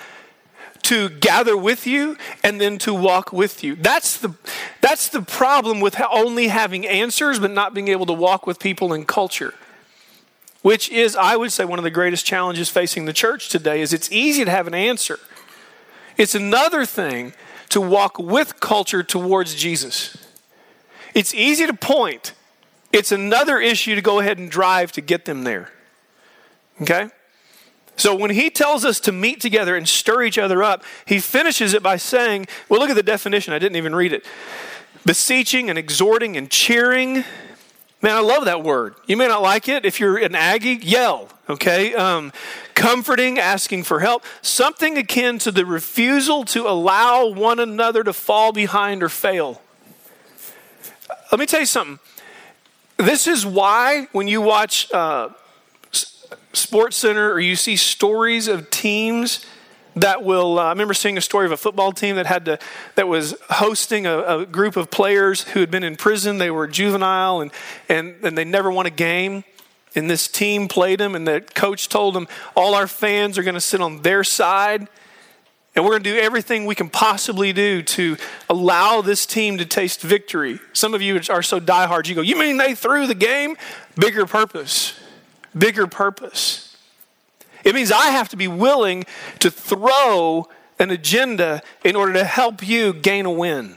[0.84, 3.76] to gather with you and then to walk with you.
[3.76, 4.34] That's the,
[4.82, 8.94] that's the problem with only having answers but not being able to walk with people
[8.94, 9.54] in culture.
[10.62, 13.94] Which is, I would say, one of the greatest challenges facing the church today is
[13.94, 15.20] it's easy to have an answer.
[16.18, 17.34] It's another thing
[17.70, 20.18] to walk with culture towards Jesus.
[21.14, 22.34] It's easy to point
[22.92, 25.72] It's another issue to go ahead and drive to get them there.
[26.82, 27.10] Okay?
[27.96, 31.74] So when he tells us to meet together and stir each other up, he finishes
[31.74, 33.54] it by saying, well, look at the definition.
[33.54, 34.26] I didn't even read it.
[35.06, 37.26] Beseeching and exhorting and cheering.
[38.02, 38.96] Man, I love that word.
[39.06, 39.86] You may not like it.
[39.86, 41.94] If you're an Aggie, yell, okay?
[41.94, 42.32] Um,
[42.74, 44.24] comforting, asking for help.
[44.42, 49.62] Something akin to the refusal to allow one another to fall behind or fail.
[51.32, 52.00] Let me tell you something.
[53.00, 55.30] This is why when you watch uh,
[56.52, 59.46] Sports Center or you see stories of teams
[59.96, 62.60] that will uh, i remember seeing a story of a football team that had to
[62.96, 66.38] that was hosting a, a, group of players who had been in prison.
[66.40, 67.52] They were juvenile and,
[67.88, 69.46] and and they never won a game.
[69.96, 73.56] And this team played them and the coach told them all our fans are going
[73.56, 74.90] to sit on their side
[75.80, 78.18] and we're going to do everything we can possibly do to
[78.50, 82.38] allow this team to taste victory some of you are so diehard you go you
[82.38, 83.56] mean they threw the game
[83.96, 85.00] bigger purpose
[85.58, 86.76] bigger purpose.
[87.64, 89.06] It means I have to be willing
[89.40, 93.76] to throw an agenda in order to help you gain a win.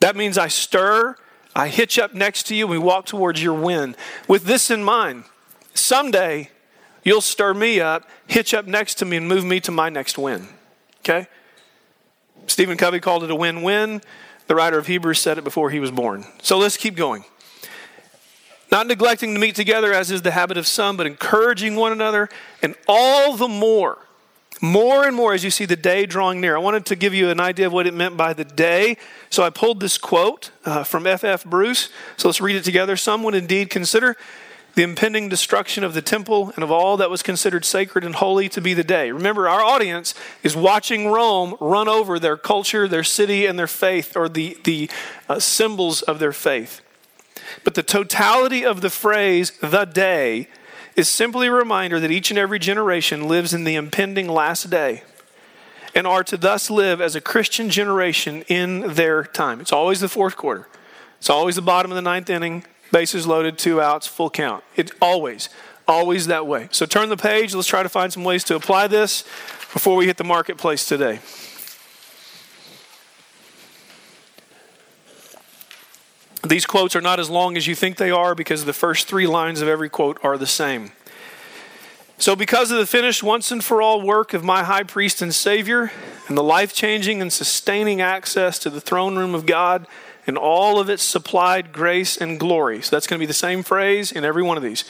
[0.00, 1.16] That means I stir,
[1.54, 3.94] I hitch up next to you, we walk towards your win.
[4.26, 5.24] With this in mind,
[5.74, 6.50] someday
[7.02, 10.18] you'll stir me up, hitch up next to me, and move me to my next
[10.18, 10.48] win.
[11.00, 11.26] Okay?
[12.46, 14.02] Stephen Covey called it a win win.
[14.46, 16.24] The writer of Hebrews said it before he was born.
[16.42, 17.24] So let's keep going.
[18.72, 22.28] Not neglecting to meet together, as is the habit of some, but encouraging one another,
[22.62, 23.98] and all the more,
[24.60, 26.54] more and more as you see the day drawing near.
[26.54, 28.96] I wanted to give you an idea of what it meant by the day.
[29.28, 31.44] So I pulled this quote uh, from F.F.
[31.44, 31.88] Bruce.
[32.16, 32.96] So let's read it together.
[32.96, 34.16] Some would indeed consider
[34.80, 38.48] the impending destruction of the temple and of all that was considered sacred and holy
[38.48, 39.10] to be the day.
[39.10, 44.16] Remember, our audience is watching Rome run over their culture, their city, and their faith,
[44.16, 44.88] or the, the
[45.28, 46.80] uh, symbols of their faith.
[47.62, 50.48] But the totality of the phrase, the day,
[50.96, 55.02] is simply a reminder that each and every generation lives in the impending last day
[55.94, 59.60] and are to thus live as a Christian generation in their time.
[59.60, 60.68] It's always the fourth quarter,
[61.18, 64.64] it's always the bottom of the ninth inning, bases loaded, two outs, full count.
[64.76, 65.48] It's always,
[65.86, 66.68] always that way.
[66.70, 67.54] So turn the page.
[67.54, 69.22] Let's try to find some ways to apply this
[69.72, 71.20] before we hit the marketplace today.
[76.46, 79.26] These quotes are not as long as you think they are because the first three
[79.26, 80.92] lines of every quote are the same.
[82.20, 85.34] So, because of the finished once and for all work of my high priest and
[85.34, 85.90] Savior,
[86.28, 89.88] and the life changing and sustaining access to the throne room of God,
[90.26, 92.82] and all of its supplied grace and glory.
[92.82, 94.84] So, that's going to be the same phrase in every one of these.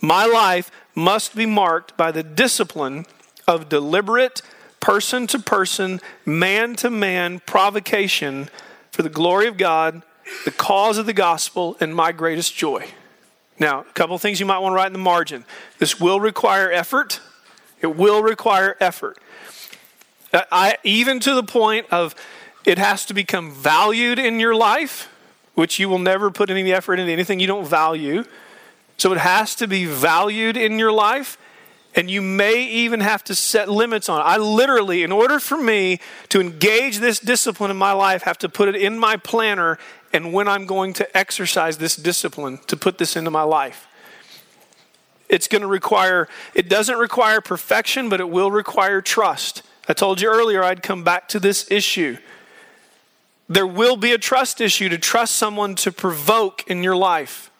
[0.00, 3.06] My life must be marked by the discipline
[3.46, 4.42] of deliberate,
[4.80, 8.50] person to person, man to man provocation
[8.90, 10.02] for the glory of God
[10.44, 12.88] the cause of the gospel, and my greatest joy.
[13.58, 15.44] Now, a couple things you might want to write in the margin.
[15.78, 17.20] This will require effort.
[17.80, 19.18] It will require effort.
[20.32, 22.14] Uh, I, even to the point of
[22.64, 25.08] it has to become valued in your life,
[25.54, 28.24] which you will never put any effort into anything you don't value.
[28.98, 31.38] So it has to be valued in your life.
[31.94, 34.24] And you may even have to set limits on it.
[34.24, 38.50] I literally, in order for me to engage this discipline in my life, have to
[38.50, 39.78] put it in my planner
[40.12, 43.86] and when I'm going to exercise this discipline to put this into my life.
[45.28, 49.62] It's going to require, it doesn't require perfection, but it will require trust.
[49.88, 52.18] I told you earlier I'd come back to this issue.
[53.48, 57.50] There will be a trust issue to trust someone to provoke in your life,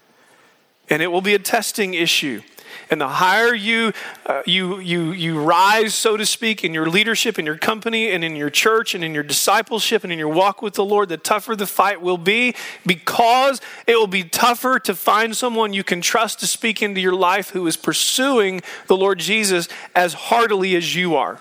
[0.89, 2.43] and it will be a testing issue.
[2.89, 3.93] And the higher you,
[4.27, 8.23] uh, you, you, you rise, so to speak, in your leadership, in your company, and
[8.23, 11.17] in your church, and in your discipleship, and in your walk with the Lord, the
[11.17, 16.01] tougher the fight will be because it will be tougher to find someone you can
[16.01, 20.95] trust to speak into your life who is pursuing the Lord Jesus as heartily as
[20.95, 21.41] you are.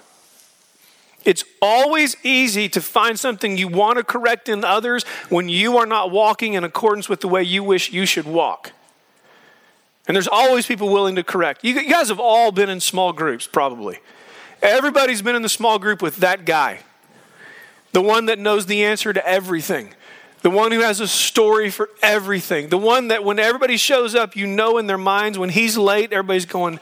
[1.26, 5.88] It's always easy to find something you want to correct in others when you are
[5.88, 8.72] not walking in accordance with the way you wish you should walk.
[10.08, 11.64] And there's always people willing to correct.
[11.64, 14.00] You guys have all been in small groups, probably.
[14.62, 16.80] Everybody's been in the small group with that guy,
[17.92, 19.94] the one that knows the answer to everything,
[20.42, 24.36] the one who has a story for everything, the one that when everybody shows up,
[24.36, 26.80] you know in their minds when he's late, everybody's going,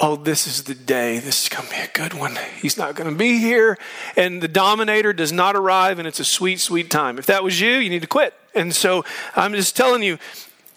[0.00, 1.20] Oh, this is the day.
[1.20, 2.36] This is going to be a good one.
[2.60, 3.78] He's not going to be here.
[4.16, 7.16] And the dominator does not arrive, and it's a sweet, sweet time.
[7.16, 8.34] If that was you, you need to quit.
[8.56, 9.04] And so
[9.36, 10.18] I'm just telling you,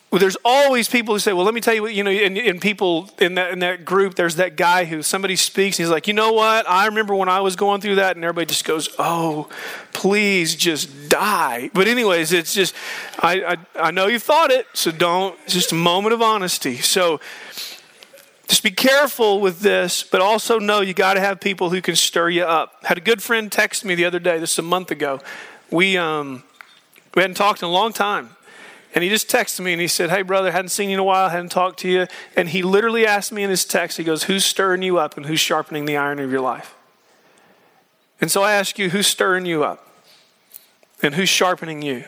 [0.09, 2.37] well, there's always people who say, well, let me tell you what, you know, and,
[2.37, 5.91] and people in that, in that group, there's that guy who somebody speaks and he's
[5.91, 6.69] like, you know what?
[6.69, 9.49] I remember when I was going through that and everybody just goes, oh,
[9.91, 11.69] please just die.
[11.73, 12.73] But anyways, it's just,
[13.19, 16.77] I, I, I know you thought it, so don't, it's just a moment of honesty.
[16.77, 17.19] So
[18.47, 21.97] just be careful with this, but also know you got to have people who can
[21.97, 22.85] stir you up.
[22.85, 25.19] Had a good friend text me the other day, this is a month ago.
[25.69, 26.43] We, um,
[27.13, 28.36] we hadn't talked in a long time
[28.97, 31.03] and he just texted me and he said, Hey, brother, hadn't seen you in a
[31.03, 32.07] while, hadn't talked to you.
[32.35, 35.27] And he literally asked me in his text, He goes, Who's stirring you up and
[35.27, 36.73] who's sharpening the iron of your life?
[38.19, 39.87] And so I ask you, Who's stirring you up?
[41.03, 42.05] And who's sharpening you?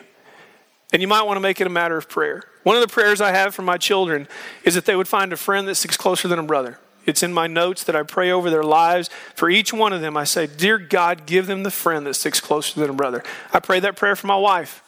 [0.92, 2.42] And you might want to make it a matter of prayer.
[2.64, 4.28] One of the prayers I have for my children
[4.64, 6.80] is that they would find a friend that sticks closer than a brother.
[7.06, 9.12] It's in my notes that I pray over their lives.
[9.36, 12.42] For each one of them, I say, Dear God, give them the friend that sticks
[12.42, 13.24] closer than a brother.
[13.54, 14.82] I pray that prayer for my wife.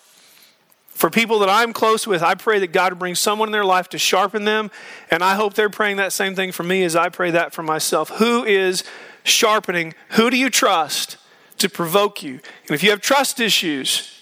[1.01, 3.65] For people that I'm close with, I pray that God would bring someone in their
[3.65, 4.69] life to sharpen them.
[5.09, 7.63] And I hope they're praying that same thing for me as I pray that for
[7.63, 8.09] myself.
[8.19, 8.83] Who is
[9.23, 9.95] sharpening?
[10.09, 11.17] Who do you trust
[11.57, 12.33] to provoke you?
[12.33, 14.15] And if you have trust issues,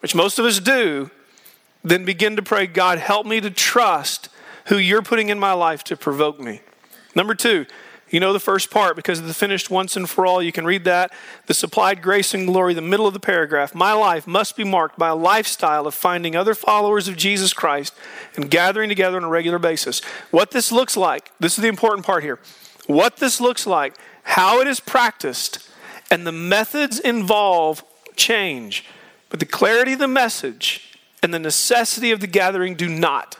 [0.00, 1.10] which most of us do,
[1.82, 4.28] then begin to pray, God, help me to trust
[4.66, 6.60] who you're putting in my life to provoke me.
[7.14, 7.64] Number two,
[8.12, 10.42] you know the first part because of the finished once and for all.
[10.42, 11.12] You can read that.
[11.46, 13.74] The supplied grace and glory, the middle of the paragraph.
[13.74, 17.94] My life must be marked by a lifestyle of finding other followers of Jesus Christ
[18.36, 20.00] and gathering together on a regular basis.
[20.30, 22.38] What this looks like, this is the important part here.
[22.86, 23.94] What this looks like,
[24.24, 25.68] how it is practiced,
[26.10, 27.82] and the methods involved
[28.14, 28.84] change.
[29.30, 33.38] But the clarity of the message and the necessity of the gathering do not.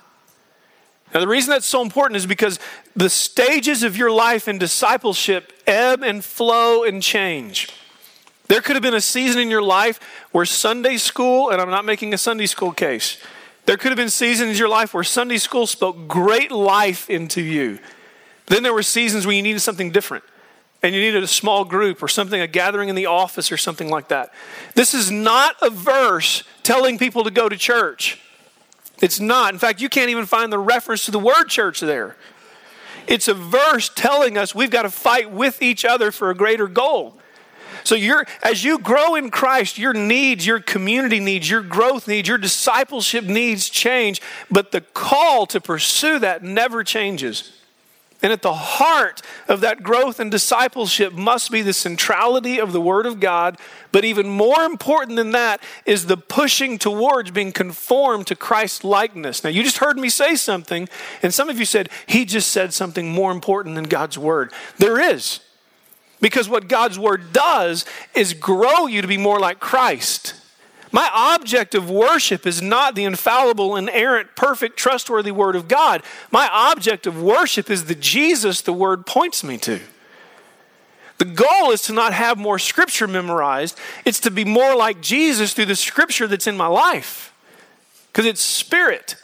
[1.12, 2.58] Now, the reason that's so important is because
[2.96, 7.68] the stages of your life in discipleship ebb and flow and change.
[8.48, 10.00] There could have been a season in your life
[10.32, 13.18] where Sunday school, and I'm not making a Sunday school case,
[13.64, 17.40] there could have been seasons in your life where Sunday school spoke great life into
[17.40, 17.78] you.
[18.46, 20.24] Then there were seasons where you needed something different
[20.82, 23.88] and you needed a small group or something, a gathering in the office or something
[23.88, 24.32] like that.
[24.74, 28.20] This is not a verse telling people to go to church.
[29.02, 29.52] It's not.
[29.52, 32.16] In fact, you can't even find the reference to the word church there.
[33.08, 36.68] It's a verse telling us we've got to fight with each other for a greater
[36.68, 37.18] goal.
[37.84, 42.28] So you're as you grow in Christ, your needs, your community needs, your growth needs,
[42.28, 47.50] your discipleship needs change, but the call to pursue that never changes.
[48.22, 52.80] And at the heart of that growth and discipleship must be the centrality of the
[52.80, 53.58] Word of God.
[53.90, 59.42] But even more important than that is the pushing towards being conformed to Christ's likeness.
[59.42, 60.88] Now, you just heard me say something,
[61.22, 64.52] and some of you said, He just said something more important than God's Word.
[64.78, 65.40] There is.
[66.20, 70.34] Because what God's Word does is grow you to be more like Christ.
[70.92, 76.02] My object of worship is not the infallible, inerrant, perfect, trustworthy Word of God.
[76.30, 79.80] My object of worship is the Jesus the Word points me to.
[81.16, 85.54] The goal is to not have more Scripture memorized, it's to be more like Jesus
[85.54, 87.32] through the Scripture that's in my life.
[88.08, 89.16] Because it's Spirit.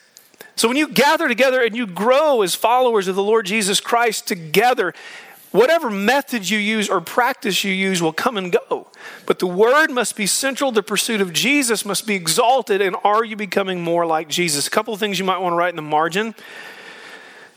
[0.56, 4.26] So when you gather together and you grow as followers of the Lord Jesus Christ
[4.26, 4.94] together,
[5.50, 8.88] Whatever method you use or practice you use will come and go.
[9.24, 10.72] But the word must be central.
[10.72, 12.82] The pursuit of Jesus must be exalted.
[12.82, 14.66] And are you becoming more like Jesus?
[14.66, 16.34] A couple of things you might want to write in the margin.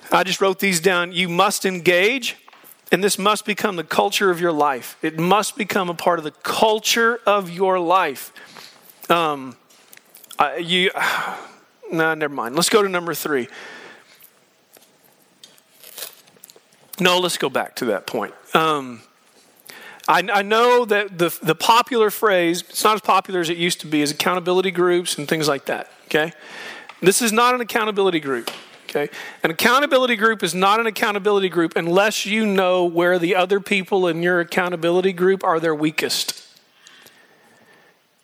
[0.09, 1.11] I just wrote these down.
[1.11, 2.37] You must engage,
[2.93, 4.97] and this must become the culture of your life.
[5.01, 8.31] It must become a part of the culture of your life.
[9.09, 9.57] Um,
[10.39, 10.91] I, you,
[11.91, 12.55] no, never mind.
[12.55, 13.49] Let's go to number three.
[17.01, 18.31] No, let's go back to that point.
[18.53, 19.01] Um,
[20.07, 23.81] I, I, know that the, the popular phrase, it's not as popular as it used
[23.81, 26.31] to be, is accountability groups and things like that, okay?
[27.01, 28.51] This is not an accountability group,
[28.87, 29.09] okay?
[29.41, 34.07] An accountability group is not an accountability group unless you know where the other people
[34.07, 36.45] in your accountability group are their weakest.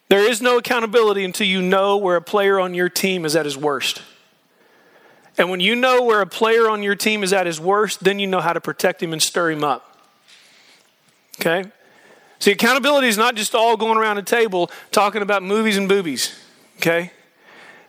[0.10, 3.46] There is no accountability until you know where a player on your team is at
[3.46, 4.04] his worst.
[5.38, 8.18] And when you know where a player on your team is at his worst, then
[8.20, 9.98] you know how to protect him and stir him up.
[11.40, 11.70] Okay?
[12.40, 16.34] See, accountability is not just all going around a table talking about movies and boobies.
[16.78, 17.12] Okay?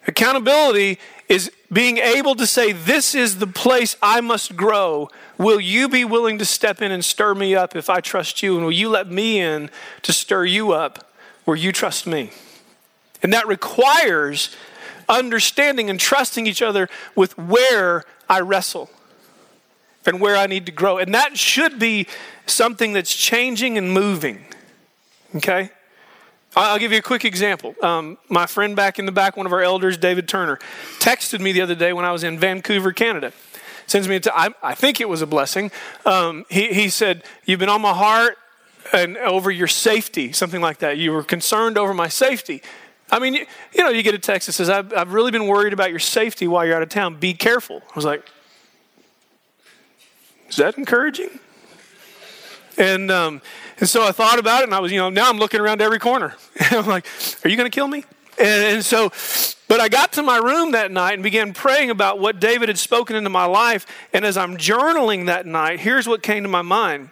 [0.06, 5.10] Accountability is being able to say, This is the place I must grow.
[5.36, 8.56] Will you be willing to step in and stir me up if I trust you?
[8.56, 9.70] And will you let me in
[10.02, 11.12] to stir you up
[11.44, 12.30] where you trust me?
[13.22, 14.54] And that requires
[15.08, 18.90] understanding and trusting each other with where I wrestle
[20.06, 20.98] and where I need to grow.
[20.98, 22.06] And that should be
[22.46, 24.44] something that's changing and moving.
[25.36, 25.70] Okay?
[26.56, 27.74] I'll give you a quick example.
[27.82, 30.58] Um, my friend back in the back, one of our elders, David Turner,
[30.98, 33.32] texted me the other day when I was in Vancouver, Canada.
[33.86, 35.70] Sends me a t- I, I think it was a blessing.
[36.04, 38.36] Um, he, he said, You've been on my heart
[38.92, 40.98] and over your safety, something like that.
[40.98, 42.62] You were concerned over my safety.
[43.10, 45.46] I mean, you, you know, you get a text that says, I've, I've really been
[45.46, 47.16] worried about your safety while you're out of town.
[47.16, 47.82] Be careful.
[47.90, 48.24] I was like,
[50.48, 51.38] Is that encouraging?
[52.76, 53.42] And, um,
[53.80, 55.80] and so I thought about it, and I was, you know, now I'm looking around
[55.80, 56.36] every corner.
[56.60, 57.06] And I'm like,
[57.44, 58.04] Are you going to kill me?
[58.38, 59.10] And, and so,
[59.68, 62.78] but I got to my room that night and began praying about what David had
[62.78, 63.86] spoken into my life.
[64.12, 67.10] And as I'm journaling that night, here's what came to my mind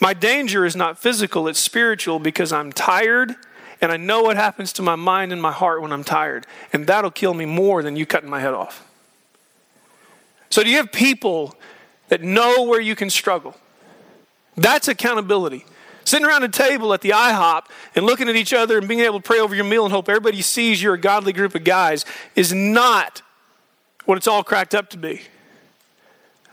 [0.00, 3.36] My danger is not physical, it's spiritual because I'm tired
[3.80, 6.46] and I know what happens to my mind and my heart when I'm tired.
[6.72, 8.88] And that'll kill me more than you cutting my head off.
[10.48, 11.54] So, do you have people
[12.08, 13.54] that know where you can struggle?
[14.56, 15.66] That's accountability.
[16.04, 17.64] Sitting around a table at the IHOP
[17.96, 20.08] and looking at each other and being able to pray over your meal and hope
[20.08, 22.04] everybody sees you're a godly group of guys
[22.36, 23.22] is not
[24.04, 25.22] what it's all cracked up to be.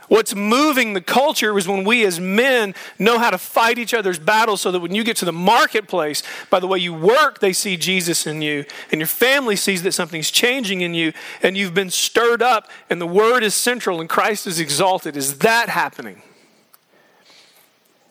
[0.07, 4.19] What's moving the culture is when we as men know how to fight each other's
[4.19, 7.53] battles so that when you get to the marketplace, by the way you work, they
[7.53, 11.73] see Jesus in you, and your family sees that something's changing in you, and you've
[11.73, 15.15] been stirred up, and the word is central, and Christ is exalted.
[15.15, 16.21] Is that happening?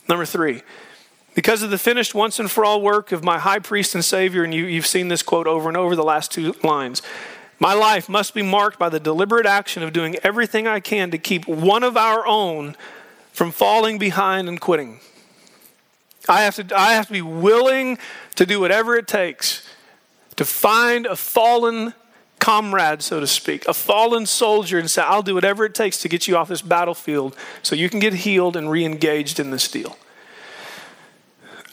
[0.08, 0.62] Number three,
[1.34, 4.44] because of the finished once and for all work of my high priest and Savior,
[4.44, 7.00] and you, you've seen this quote over and over the last two lines.
[7.62, 11.16] My life must be marked by the deliberate action of doing everything I can to
[11.16, 12.74] keep one of our own
[13.32, 14.98] from falling behind and quitting.
[16.28, 17.98] I have to, I have to be willing
[18.34, 19.64] to do whatever it takes
[20.34, 21.94] to find a fallen
[22.40, 26.08] comrade, so to speak, a fallen soldier, and say, I'll do whatever it takes to
[26.08, 29.70] get you off this battlefield so you can get healed and re engaged in this
[29.70, 29.96] deal.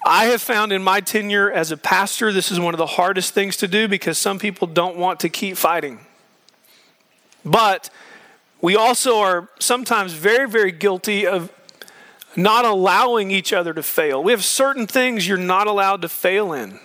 [0.10, 3.36] I have found in my tenure as a pastor, this is one of the hardest
[3.36, 6.00] things to do because some people don't want to keep fighting.
[7.46, 7.92] But
[8.60, 11.52] we also are sometimes very, very guilty of
[12.36, 14.24] not allowing each other to fail.
[14.24, 16.80] We have certain things you're not allowed to fail in.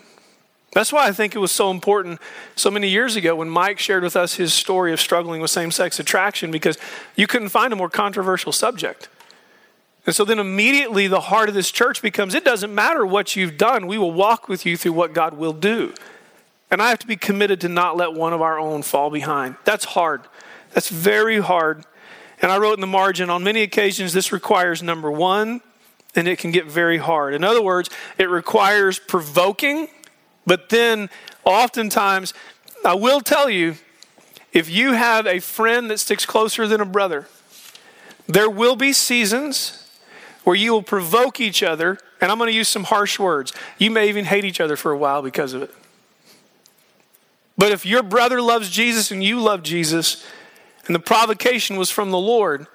[0.74, 2.20] That's why I think it was so important
[2.56, 5.70] so many years ago when Mike shared with us his story of struggling with same
[5.70, 6.76] sex attraction because
[7.16, 9.08] you couldn't find a more controversial subject.
[10.06, 13.56] And so then immediately the heart of this church becomes it doesn't matter what you've
[13.56, 15.94] done, we will walk with you through what God will do.
[16.70, 19.56] And I have to be committed to not let one of our own fall behind.
[19.64, 20.22] That's hard.
[20.72, 21.84] That's very hard.
[22.42, 25.60] And I wrote in the margin on many occasions this requires number one,
[26.16, 27.32] and it can get very hard.
[27.32, 29.88] In other words, it requires provoking,
[30.44, 31.08] but then
[31.44, 32.34] oftentimes,
[32.84, 33.76] I will tell you,
[34.52, 37.26] if you have a friend that sticks closer than a brother,
[38.26, 39.83] there will be seasons
[40.44, 43.52] where you will provoke each other, and I'm going to use some harsh words.
[43.78, 45.74] You may even hate each other for a while because of it.
[47.56, 50.24] But if your brother loves Jesus and you love Jesus,
[50.86, 52.66] and the provocation was from the Lord,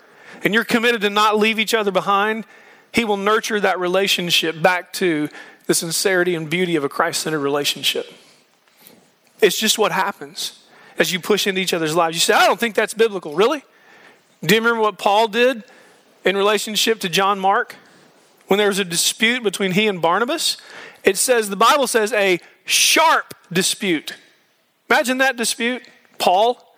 [0.44, 2.46] and you're committed to not leave each other behind,
[2.92, 5.30] He will nurture that relationship back to
[5.68, 8.12] the sincerity and beauty of a Christ centered relationship.
[9.42, 10.64] It's just what happens
[10.98, 12.16] as you push into each other's lives.
[12.16, 13.36] You say, I don't think that's biblical.
[13.36, 13.64] Really?
[14.44, 15.64] Do you remember what Paul did
[16.26, 17.76] in relationship to John Mark?
[18.48, 20.58] When there was a dispute between he and Barnabas,
[21.04, 24.16] it says, the Bible says, a sharp dispute.
[24.90, 26.76] Imagine that dispute, Paul.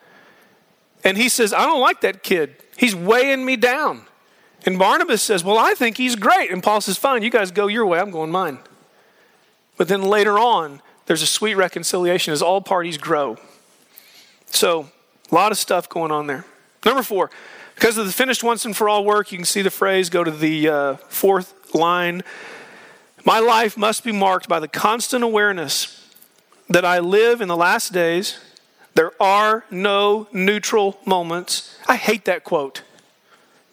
[1.04, 2.56] And he says, I don't like that kid.
[2.78, 4.06] He's weighing me down.
[4.66, 6.52] And Barnabas says, Well, I think he's great.
[6.52, 8.60] And Paul says, Fine, you guys go your way, I'm going mine.
[9.78, 13.38] But then later on, there's a sweet reconciliation as all parties grow.
[14.48, 14.90] So,
[15.32, 16.46] a lot of stuff going on there.
[16.86, 17.32] Number four,
[17.82, 20.24] because of the finished once and for all work, you can see the phrase, go
[20.24, 22.22] to the uh, fourth line.
[23.26, 26.08] My life must be marked by the constant awareness
[26.70, 28.40] that I live in the last days.
[28.94, 31.76] There are no neutral moments.
[31.88, 32.84] I hate that quote,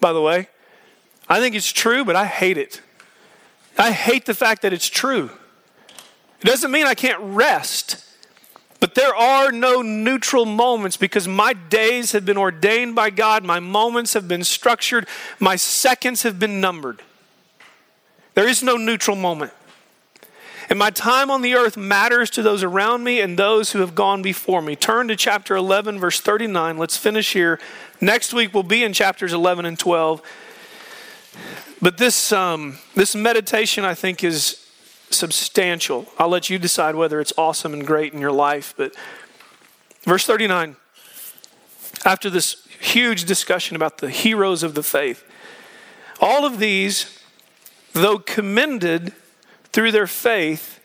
[0.00, 0.48] by the way.
[1.28, 2.80] I think it's true, but I hate it.
[3.76, 5.28] I hate the fact that it's true.
[6.40, 8.02] It doesn't mean I can't rest.
[8.80, 13.58] But there are no neutral moments because my days have been ordained by God, my
[13.58, 15.08] moments have been structured,
[15.40, 17.02] my seconds have been numbered.
[18.34, 19.52] There is no neutral moment.
[20.70, 23.94] And my time on the earth matters to those around me and those who have
[23.94, 24.76] gone before me.
[24.76, 26.76] Turn to chapter 11, verse 39.
[26.76, 27.58] Let's finish here.
[28.00, 30.22] Next week we'll be in chapters 11 and 12.
[31.80, 34.67] But this, um, this meditation, I think, is
[35.10, 36.06] substantial.
[36.18, 38.74] I'll let you decide whether it's awesome and great in your life.
[38.76, 38.94] But
[40.02, 40.76] verse 39,
[42.04, 45.24] after this huge discussion about the heroes of the faith,
[46.20, 47.20] all of these,
[47.92, 49.12] though commended
[49.72, 50.80] through their faith,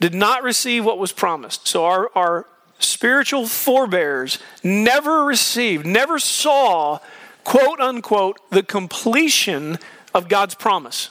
[0.00, 1.68] did not receive what was promised.
[1.68, 2.46] So our, our
[2.78, 6.98] spiritual forebears never received, never saw,
[7.44, 9.78] quote unquote, the completion
[10.14, 11.10] of God's promise.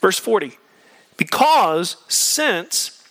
[0.00, 0.58] Verse 40
[1.16, 3.02] Because since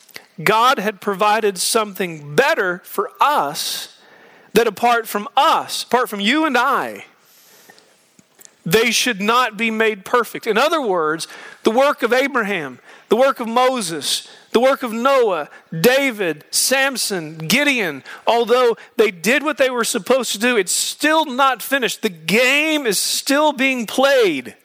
[0.43, 3.97] God had provided something better for us,
[4.53, 7.05] that apart from us, apart from you and I,
[8.65, 10.47] they should not be made perfect.
[10.47, 11.27] In other words,
[11.63, 12.79] the work of Abraham,
[13.09, 19.57] the work of Moses, the work of Noah, David, Samson, Gideon, although they did what
[19.57, 22.03] they were supposed to do, it's still not finished.
[22.03, 24.55] The game is still being played.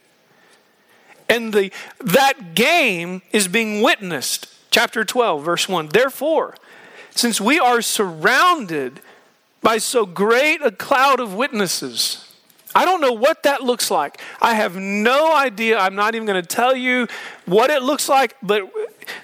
[1.28, 1.70] And the,
[2.00, 4.46] that game is being witnessed.
[4.70, 5.88] Chapter 12, verse 1.
[5.88, 6.54] Therefore,
[7.10, 9.00] since we are surrounded
[9.62, 12.24] by so great a cloud of witnesses,
[12.74, 14.20] I don't know what that looks like.
[14.40, 15.78] I have no idea.
[15.78, 17.08] I'm not even going to tell you
[17.46, 18.70] what it looks like, but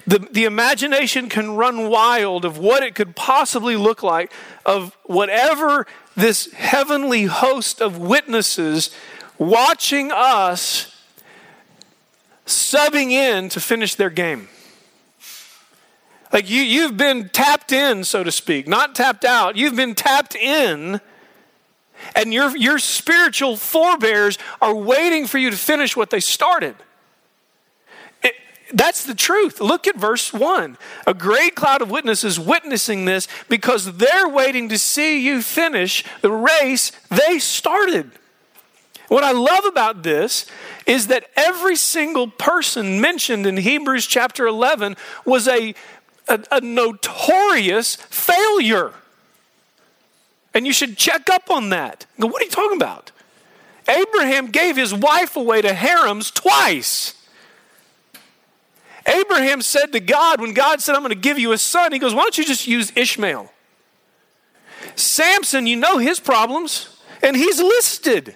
[0.07, 4.31] the, the imagination can run wild of what it could possibly look like,
[4.65, 5.85] of whatever
[6.15, 8.89] this heavenly host of witnesses
[9.37, 10.94] watching us
[12.45, 14.47] subbing in to finish their game.
[16.31, 19.55] Like you, you've been tapped in, so to speak, not tapped out.
[19.55, 20.99] You've been tapped in
[22.15, 26.75] and your, your spiritual forebears are waiting for you to finish what they started.
[28.73, 29.61] That's the truth.
[29.61, 30.77] Look at verse 1.
[31.05, 36.31] A great cloud of witnesses witnessing this because they're waiting to see you finish the
[36.31, 38.11] race they started.
[39.07, 40.45] What I love about this
[40.85, 45.75] is that every single person mentioned in Hebrews chapter 11 was a,
[46.27, 48.93] a, a notorious failure.
[50.53, 52.05] And you should check up on that.
[52.17, 53.11] What are you talking about?
[53.87, 57.13] Abraham gave his wife away to harems twice.
[59.07, 61.99] Abraham said to God, when God said, I'm going to give you a son, he
[61.99, 63.51] goes, Why don't you just use Ishmael?
[64.95, 68.35] Samson, you know his problems, and he's listed.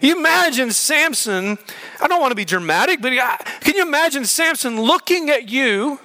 [0.00, 1.58] You imagine Samson,
[2.00, 3.12] I don't want to be dramatic, but
[3.60, 6.00] can you imagine Samson looking at you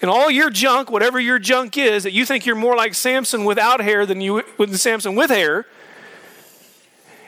[0.00, 3.44] and all your junk, whatever your junk is, that you think you're more like Samson
[3.44, 5.66] without hair than you than Samson with hair.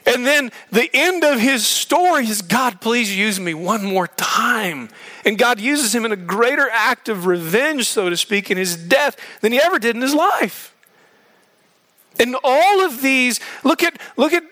[0.06, 4.88] And then the end of his story is God, please use me one more time.
[5.26, 8.74] And God uses him in a greater act of revenge, so to speak, in his
[8.76, 10.74] death than he ever did in his life.
[12.18, 14.44] And all of these, look at look at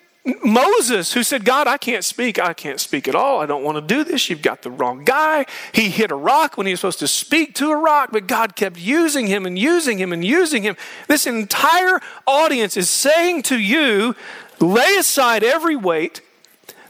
[0.45, 2.39] Moses, who said, God, I can't speak.
[2.39, 3.41] I can't speak at all.
[3.41, 4.29] I don't want to do this.
[4.29, 5.47] You've got the wrong guy.
[5.73, 8.57] He hit a rock when he was supposed to speak to a rock, but God
[8.57, 10.77] kept using him and using him and using him.
[11.07, 14.17] This entire audience is saying to you,
[14.59, 16.23] lay aside every weight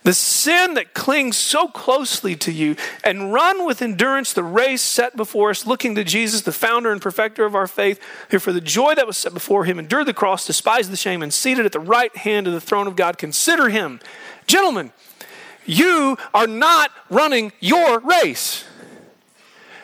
[0.07, 5.17] the sin that clings so closely to you, and run with endurance the race set
[5.17, 8.01] before us, looking to Jesus, the founder and perfecter of our faith,
[8.31, 11.25] who for the joy that was set before him endured the cross, despised the shame,
[11.25, 13.19] and seated at the right hand of the throne of God.
[13.19, 13.99] Consider him.
[14.47, 14.93] Gentlemen,
[15.65, 18.65] you are not running your race.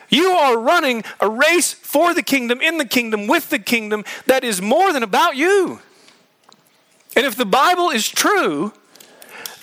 [0.07, 4.45] You are running a race for the kingdom, in the kingdom, with the kingdom that
[4.45, 5.81] is more than about you.
[7.13, 8.71] And if the Bible is true,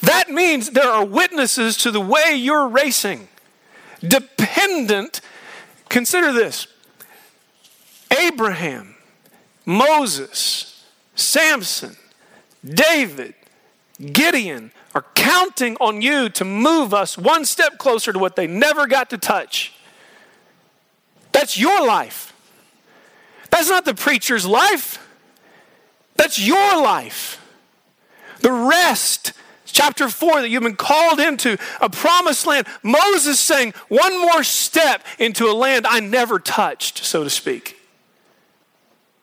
[0.03, 3.29] that means there are witnesses to the way you're racing.
[4.01, 5.21] Dependent,
[5.89, 6.67] consider this
[8.19, 8.97] Abraham,
[9.67, 10.85] Moses,
[11.15, 11.97] Samson,
[12.65, 13.35] David,
[14.01, 18.87] Gideon are counting on you to move us one step closer to what they never
[18.87, 19.75] got to touch.
[21.33, 22.33] That's your life.
[23.51, 25.07] That's not the preacher's life.
[26.17, 27.45] That's your life.
[28.41, 29.33] The rest
[29.71, 32.67] chapter 4 that you've been called into a promised land.
[32.83, 37.77] Moses saying, one more step into a land I never touched, so to speak.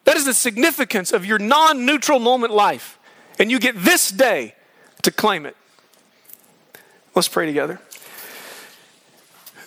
[0.05, 2.97] That is the significance of your non neutral moment life.
[3.39, 4.55] And you get this day
[5.03, 5.55] to claim it.
[7.13, 7.79] Let's pray together.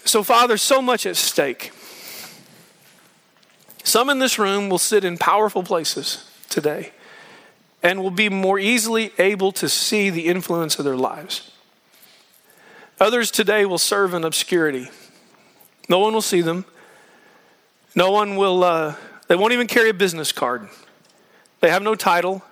[0.04, 1.72] So, Father, so much at stake.
[3.84, 6.92] Some in this room will sit in powerful places today
[7.82, 11.50] and will be more easily able to see the influence of their lives.
[13.00, 14.90] Others today will serve in obscurity.
[15.88, 16.66] No one will see them.
[17.94, 18.94] No one will, uh,
[19.28, 20.68] they won't even carry a business card.
[21.60, 22.42] They have no title.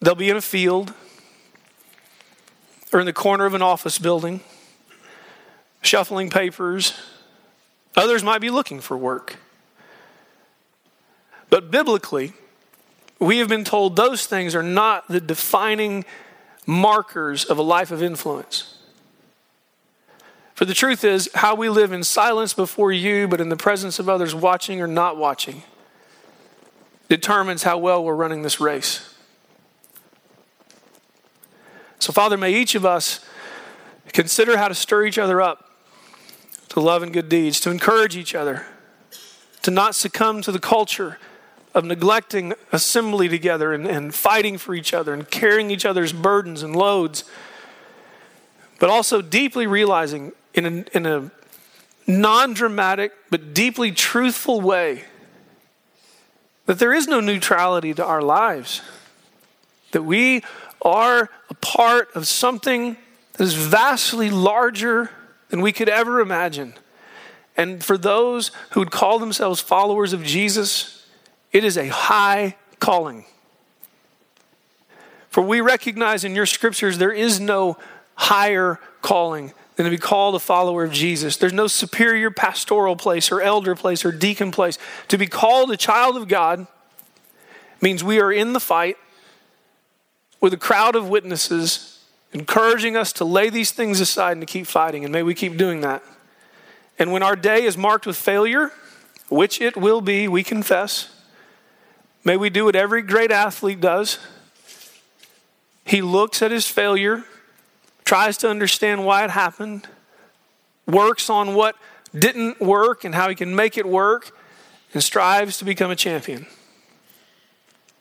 [0.00, 0.92] They'll be in a field
[2.92, 4.40] or in the corner of an office building,
[5.80, 6.92] shuffling papers.
[7.96, 9.36] Others might be looking for work.
[11.48, 12.34] But biblically,
[13.24, 16.04] we have been told those things are not the defining
[16.66, 18.78] markers of a life of influence.
[20.54, 23.98] For the truth is, how we live in silence before you, but in the presence
[23.98, 25.62] of others watching or not watching,
[27.08, 29.14] determines how well we're running this race.
[31.98, 33.24] So, Father, may each of us
[34.12, 35.70] consider how to stir each other up
[36.68, 38.66] to love and good deeds, to encourage each other,
[39.62, 41.18] to not succumb to the culture
[41.74, 46.62] of neglecting assembly together and, and fighting for each other and carrying each other's burdens
[46.62, 47.24] and loads,
[48.78, 51.30] but also deeply realizing in a, in a
[52.06, 55.04] non dramatic but deeply truthful way
[56.66, 58.80] that there is no neutrality to our lives,
[59.90, 60.42] that we
[60.80, 62.96] are a part of something
[63.32, 65.10] that is vastly larger
[65.48, 66.74] than we could ever imagine.
[67.56, 70.93] And for those who would call themselves followers of Jesus,
[71.54, 73.24] it is a high calling.
[75.30, 77.78] For we recognize in your scriptures there is no
[78.16, 81.36] higher calling than to be called a follower of Jesus.
[81.36, 84.78] There's no superior pastoral place or elder place or deacon place.
[85.08, 86.66] To be called a child of God
[87.80, 88.96] means we are in the fight
[90.40, 94.66] with a crowd of witnesses encouraging us to lay these things aside and to keep
[94.66, 95.04] fighting.
[95.04, 96.02] And may we keep doing that.
[96.98, 98.72] And when our day is marked with failure,
[99.28, 101.10] which it will be, we confess,
[102.24, 104.18] may we do what every great athlete does.
[105.84, 107.24] He looks at his failure
[108.04, 109.88] tries to understand why it happened,
[110.86, 111.76] works on what
[112.16, 114.36] didn't work and how he can make it work,
[114.92, 116.46] and strives to become a champion.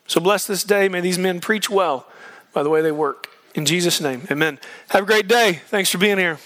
[0.06, 0.90] So bless this day.
[0.90, 2.06] May these men preach well
[2.54, 3.30] by the way they work.
[3.56, 4.60] In Jesus' name, amen.
[4.90, 5.62] Have a great day.
[5.68, 6.38] Thanks for being here.